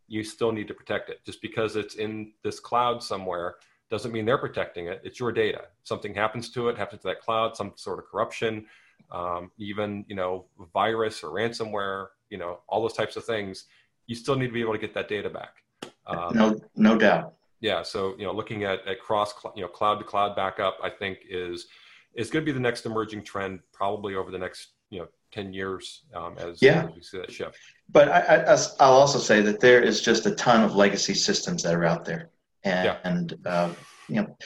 You 0.07 0.23
still 0.23 0.51
need 0.51 0.67
to 0.67 0.73
protect 0.73 1.09
it. 1.09 1.25
Just 1.25 1.41
because 1.41 1.75
it's 1.75 1.95
in 1.95 2.33
this 2.43 2.59
cloud 2.59 3.01
somewhere 3.01 3.55
doesn't 3.89 4.11
mean 4.11 4.25
they're 4.25 4.37
protecting 4.37 4.87
it. 4.87 5.01
It's 5.03 5.19
your 5.19 5.31
data. 5.31 5.65
Something 5.83 6.13
happens 6.13 6.49
to 6.51 6.69
it, 6.69 6.77
happens 6.77 7.01
to 7.01 7.09
that 7.09 7.21
cloud, 7.21 7.55
some 7.55 7.73
sort 7.75 7.99
of 7.99 8.05
corruption, 8.05 8.65
um, 9.11 9.51
even 9.57 10.05
you 10.07 10.15
know, 10.15 10.45
virus 10.73 11.23
or 11.23 11.29
ransomware. 11.29 12.07
You 12.29 12.37
know, 12.37 12.59
all 12.67 12.81
those 12.81 12.93
types 12.93 13.15
of 13.15 13.25
things. 13.25 13.65
You 14.07 14.15
still 14.15 14.35
need 14.35 14.47
to 14.47 14.53
be 14.53 14.61
able 14.61 14.73
to 14.73 14.79
get 14.79 14.93
that 14.93 15.07
data 15.07 15.29
back. 15.29 15.63
Um, 16.07 16.35
no, 16.35 16.59
no 16.75 16.97
doubt. 16.97 17.33
Yeah. 17.59 17.81
So 17.81 18.15
you 18.17 18.25
know, 18.25 18.33
looking 18.33 18.63
at, 18.63 18.85
at 18.87 18.99
cross, 18.99 19.33
you 19.55 19.61
know, 19.61 19.67
cloud 19.67 19.99
to 19.99 20.03
cloud 20.03 20.35
backup, 20.35 20.77
I 20.83 20.89
think 20.89 21.19
is 21.29 21.67
is 22.15 22.29
going 22.29 22.43
to 22.43 22.45
be 22.45 22.53
the 22.53 22.59
next 22.59 22.85
emerging 22.85 23.23
trend 23.23 23.59
probably 23.73 24.15
over 24.15 24.31
the 24.31 24.37
next 24.37 24.69
you 24.89 24.99
know 24.99 25.07
10 25.31 25.53
years 25.53 26.03
um, 26.13 26.35
as, 26.37 26.61
yeah. 26.61 26.85
as 26.85 26.95
we 26.95 27.01
see 27.01 27.17
that 27.17 27.31
shift 27.31 27.57
but 27.89 28.07
I, 28.09 28.53
I, 28.53 28.57
i'll 28.79 28.93
also 28.93 29.19
say 29.19 29.41
that 29.41 29.59
there 29.59 29.81
is 29.81 30.01
just 30.01 30.25
a 30.25 30.31
ton 30.35 30.63
of 30.63 30.75
legacy 30.75 31.13
systems 31.13 31.63
that 31.63 31.73
are 31.73 31.85
out 31.85 32.05
there 32.05 32.29
and, 32.65 32.85
yeah. 32.85 32.97
and 33.03 33.37
uh, 33.45 33.69
you 34.09 34.15
know 34.15 34.37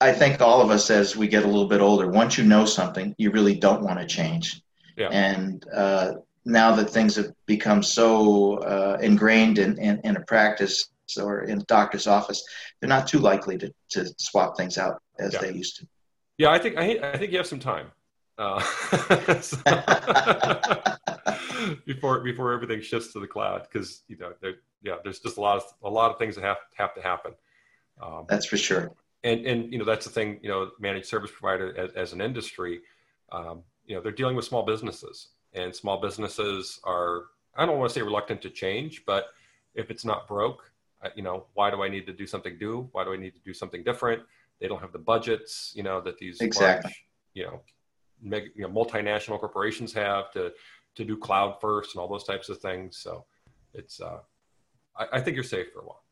i 0.00 0.12
think 0.12 0.40
all 0.40 0.60
of 0.60 0.70
us 0.70 0.90
as 0.90 1.16
we 1.16 1.28
get 1.28 1.44
a 1.44 1.46
little 1.46 1.68
bit 1.68 1.80
older 1.80 2.08
once 2.08 2.36
you 2.36 2.44
know 2.44 2.64
something 2.64 3.14
you 3.18 3.30
really 3.30 3.54
don't 3.54 3.82
want 3.82 3.98
to 3.98 4.06
change 4.06 4.62
yeah. 4.96 5.08
and 5.08 5.64
uh, 5.72 6.14
now 6.44 6.74
that 6.74 6.90
things 6.90 7.14
have 7.14 7.32
become 7.46 7.82
so 7.82 8.56
uh, 8.58 8.98
ingrained 9.00 9.58
in, 9.58 9.78
in, 9.78 10.00
in, 10.02 10.16
a 10.16 10.20
practice 10.22 10.90
or 11.20 11.44
in 11.44 11.60
a 11.60 11.64
doctor's 11.64 12.06
office 12.06 12.42
they're 12.80 12.88
not 12.88 13.06
too 13.06 13.18
likely 13.18 13.56
to, 13.56 13.72
to 13.88 14.12
swap 14.18 14.56
things 14.56 14.76
out 14.76 15.00
as 15.20 15.34
yeah. 15.34 15.40
they 15.40 15.52
used 15.52 15.76
to 15.76 15.86
yeah, 16.38 16.50
I 16.50 16.58
think 16.60 16.78
I, 16.78 16.98
I 17.02 17.18
think 17.18 17.32
you 17.32 17.38
have 17.38 17.48
some 17.48 17.58
time 17.58 17.88
uh, 18.38 18.60
before 21.84 22.20
before 22.20 22.52
everything 22.52 22.80
shifts 22.80 23.12
to 23.12 23.20
the 23.20 23.26
cloud 23.26 23.66
because 23.70 24.04
you 24.06 24.16
know 24.16 24.32
there 24.40 24.54
yeah 24.82 24.94
there's 25.02 25.18
just 25.18 25.36
a 25.36 25.40
lot 25.40 25.56
of 25.56 25.64
a 25.82 25.90
lot 25.90 26.12
of 26.12 26.18
things 26.18 26.36
that 26.36 26.44
have 26.44 26.58
have 26.76 26.94
to 26.94 27.02
happen. 27.02 27.32
Um, 28.00 28.24
that's 28.28 28.46
for 28.46 28.56
sure. 28.56 28.92
And 29.24 29.46
and 29.46 29.72
you 29.72 29.78
know 29.78 29.84
that's 29.84 30.04
the 30.04 30.12
thing 30.12 30.38
you 30.42 30.48
know 30.48 30.70
managed 30.78 31.06
service 31.06 31.30
provider 31.30 31.76
as, 31.76 31.92
as 31.92 32.12
an 32.12 32.20
industry, 32.20 32.80
um, 33.32 33.62
you 33.86 33.94
know 33.94 34.00
they're 34.02 34.12
dealing 34.12 34.36
with 34.36 34.44
small 34.44 34.62
businesses 34.62 35.28
and 35.54 35.74
small 35.74 36.00
businesses 36.00 36.80
are 36.84 37.24
I 37.56 37.66
don't 37.66 37.78
want 37.78 37.90
to 37.90 37.94
say 37.94 38.02
reluctant 38.02 38.40
to 38.42 38.50
change, 38.50 39.02
but 39.06 39.26
if 39.74 39.90
it's 39.90 40.04
not 40.04 40.28
broke, 40.28 40.70
you 41.16 41.22
know 41.22 41.46
why 41.54 41.70
do 41.70 41.82
I 41.82 41.88
need 41.88 42.06
to 42.06 42.12
do 42.12 42.26
something 42.26 42.56
new? 42.60 42.88
Why 42.92 43.04
do 43.04 43.12
I 43.12 43.16
need 43.16 43.34
to 43.34 43.40
do 43.44 43.52
something 43.52 43.82
different? 43.82 44.22
They 44.60 44.68
don't 44.68 44.80
have 44.80 44.92
the 44.92 44.98
budgets, 44.98 45.72
you 45.74 45.82
know, 45.82 46.00
that 46.00 46.18
these 46.18 46.40
exactly. 46.40 46.88
large, 46.88 47.04
you 47.34 47.44
know, 47.44 47.60
mega, 48.20 48.46
you 48.54 48.62
know, 48.62 48.68
multinational 48.68 49.38
corporations 49.38 49.92
have 49.92 50.30
to 50.32 50.52
to 50.98 51.04
do 51.04 51.16
cloud 51.16 51.60
first 51.60 51.94
and 51.94 52.00
all 52.00 52.08
those 52.08 52.24
types 52.24 52.48
of 52.48 52.58
things. 52.58 52.96
So 52.98 53.24
it's, 53.72 54.00
uh, 54.00 54.18
I, 54.96 55.06
I 55.14 55.20
think 55.20 55.36
you're 55.36 55.44
safe 55.44 55.68
for 55.72 55.80
a 55.80 55.84
while. 55.84 56.02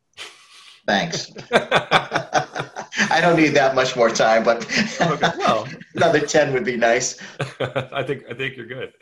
Thanks. 0.86 1.32
I 1.52 3.20
don't 3.20 3.36
need 3.36 3.54
that 3.54 3.74
much 3.74 3.96
more 3.96 4.10
time, 4.10 4.44
but 4.44 4.64
okay, 5.00 5.30
well. 5.38 5.68
another 5.94 6.20
ten 6.20 6.52
would 6.52 6.64
be 6.64 6.76
nice. 6.76 7.18
I 7.60 8.02
think 8.02 8.24
I 8.30 8.34
think 8.34 8.56
you're 8.56 8.66
good. 8.66 8.92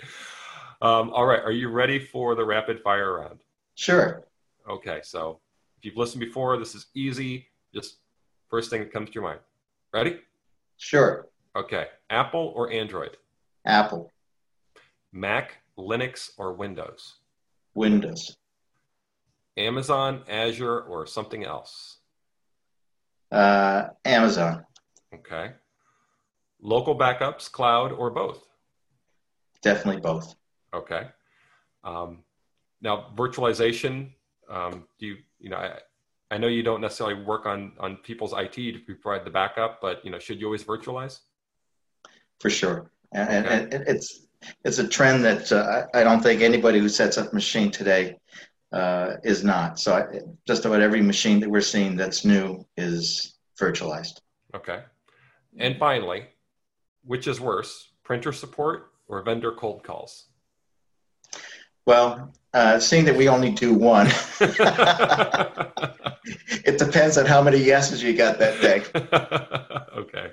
Um, 0.83 1.11
all 1.11 1.27
right, 1.27 1.41
are 1.41 1.53
you 1.53 1.69
ready 1.69 1.99
for 1.99 2.35
the 2.35 2.45
rapid 2.45 2.81
fire 2.81 3.21
round? 3.21 3.41
Sure. 3.75 4.25
Okay, 4.69 5.01
so 5.03 5.41
if 5.79 5.85
you've 5.85 5.97
listened 5.97 6.21
before, 6.21 6.57
this 6.57 6.75
is 6.75 6.87
easy. 6.95 7.47
Just 7.73 7.97
First 8.55 8.71
thing 8.71 8.83
that 8.83 8.93
comes 8.93 9.09
to 9.09 9.15
your 9.15 9.25
mind. 9.25 9.41
Ready? 9.93 10.21
Sure. 10.77 11.27
Okay. 11.57 11.87
Apple 12.11 12.53
or 12.55 12.71
Android? 12.71 13.17
Apple. 13.65 14.13
Mac, 15.13 15.59
Linux, 15.77 16.31
or 16.39 16.53
Windows? 16.53 17.15
Windows. 17.75 18.37
Amazon, 19.57 20.23
Azure, 20.29 20.81
or 20.81 21.07
something 21.07 21.45
else? 21.45 21.99
Uh, 23.31 23.89
Amazon. 24.05 24.65
Okay. 25.15 25.53
Local 26.61 26.97
backups, 26.99 27.51
cloud, 27.51 27.93
or 27.93 28.11
both? 28.11 28.47
Definitely 29.63 30.01
both. 30.01 30.35
Okay. 30.73 31.09
Um, 31.85 32.23
now, 32.81 33.13
virtualization. 33.15 34.11
Um, 34.49 34.87
do 34.99 35.07
you, 35.07 35.17
you 35.39 35.51
know, 35.51 35.57
I, 35.57 35.79
I 36.31 36.39
know 36.39 36.49
you 36.49 36.63
don't 36.63 36.81
necessarily 36.81 37.23
work 37.23 37.47
on 37.47 37.73
on 37.79 37.97
people's 37.99 38.35
IT 38.37 38.55
to 38.55 38.95
provide 38.95 39.25
the 39.25 39.31
backup, 39.31 39.81
but 39.81 40.05
you 40.05 40.11
know, 40.11 40.19
should 40.19 40.41
you 40.41 40.47
always 40.47 40.65
virtualize? 40.65 41.21
For 42.41 42.51
sure, 42.51 42.91
and, 43.13 43.47
okay. 43.47 43.55
and 43.55 43.73
it's 43.87 44.27
it's 44.65 44.79
a 44.79 44.89
trend 44.89 45.25
that 45.25 45.53
uh, 45.53 45.87
I 45.95 46.03
don't 46.03 46.21
think 46.21 46.43
anybody 46.43 46.79
who 46.79 46.89
sets 46.89 47.17
up 47.19 47.31
a 47.33 47.35
machine 47.35 47.71
today 47.71 48.17
uh, 48.75 49.17
is 49.25 49.45
not. 49.45 49.79
So 49.79 49.95
I, 49.95 50.21
just 50.47 50.65
about 50.65 50.81
every 50.81 51.01
machine 51.01 51.41
that 51.41 51.49
we're 51.51 51.61
seeing 51.61 51.97
that's 51.97 52.25
new 52.25 52.67
is 52.77 53.35
virtualized. 53.59 54.21
Okay, 54.55 54.81
and 55.59 55.79
finally, 55.79 56.27
which 57.05 57.27
is 57.27 57.41
worse, 57.41 57.93
printer 58.03 58.33
support 58.33 58.93
or 59.09 59.23
vendor 59.23 59.53
cold 59.53 59.83
calls? 59.85 60.27
Well, 61.87 62.33
uh, 62.55 62.79
seeing 62.79 63.05
that 63.05 63.17
we 63.17 63.29
only 63.29 63.51
do 63.51 63.75
one, 63.75 64.07
it 66.65 66.79
depends 66.79 67.19
on 67.19 67.27
how 67.27 67.43
many 67.43 67.59
yeses 67.59 68.03
you 68.03 68.15
got 68.15 68.39
that 68.39 68.61
day. 68.61 68.83
okay. 69.97 70.33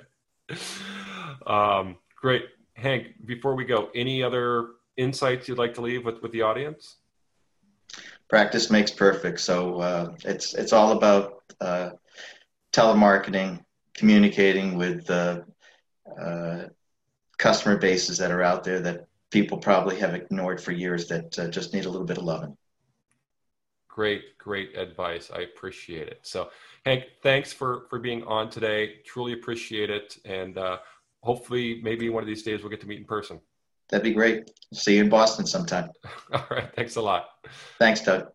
Um, 1.46 1.96
great. 2.16 2.44
Hank, 2.74 3.08
before 3.26 3.54
we 3.54 3.64
go, 3.64 3.90
any 3.94 4.22
other 4.22 4.68
insights 4.96 5.46
you'd 5.46 5.58
like 5.58 5.74
to 5.74 5.82
leave 5.82 6.04
with, 6.04 6.22
with 6.22 6.32
the 6.32 6.42
audience? 6.42 6.96
Practice 8.32 8.70
makes 8.70 8.90
perfect. 8.90 9.40
So 9.40 9.82
uh, 9.82 10.14
it's, 10.24 10.54
it's 10.54 10.72
all 10.72 10.92
about 10.92 11.42
uh, 11.60 11.90
telemarketing, 12.72 13.62
communicating 13.92 14.78
with 14.78 15.10
uh, 15.10 15.42
customer 17.36 17.76
bases 17.76 18.16
that 18.16 18.30
are 18.30 18.42
out 18.42 18.64
there 18.64 18.80
that 18.80 19.04
people 19.30 19.58
probably 19.58 19.98
have 19.98 20.14
ignored 20.14 20.62
for 20.62 20.72
years 20.72 21.08
that 21.08 21.38
uh, 21.38 21.48
just 21.48 21.74
need 21.74 21.84
a 21.84 21.90
little 21.90 22.06
bit 22.06 22.16
of 22.16 22.24
loving. 22.24 22.56
Great, 23.88 24.38
great 24.38 24.78
advice. 24.78 25.30
I 25.30 25.42
appreciate 25.42 26.08
it. 26.08 26.20
So, 26.22 26.48
Hank, 26.86 27.04
thanks 27.22 27.52
for 27.52 27.82
for 27.90 27.98
being 27.98 28.24
on 28.24 28.48
today. 28.48 29.02
Truly 29.04 29.34
appreciate 29.34 29.90
it, 29.90 30.16
and 30.24 30.56
uh, 30.56 30.78
hopefully, 31.22 31.80
maybe 31.82 32.08
one 32.08 32.22
of 32.22 32.26
these 32.26 32.42
days 32.42 32.62
we'll 32.62 32.70
get 32.70 32.80
to 32.80 32.86
meet 32.86 33.00
in 33.00 33.04
person. 33.04 33.38
That'd 33.92 34.04
be 34.04 34.14
great. 34.14 34.50
See 34.72 34.96
you 34.96 35.02
in 35.04 35.10
Boston 35.10 35.46
sometime. 35.46 35.90
All 36.32 36.46
right. 36.50 36.74
Thanks 36.74 36.96
a 36.96 37.02
lot. 37.02 37.26
Thanks, 37.78 38.00
Doug. 38.00 38.32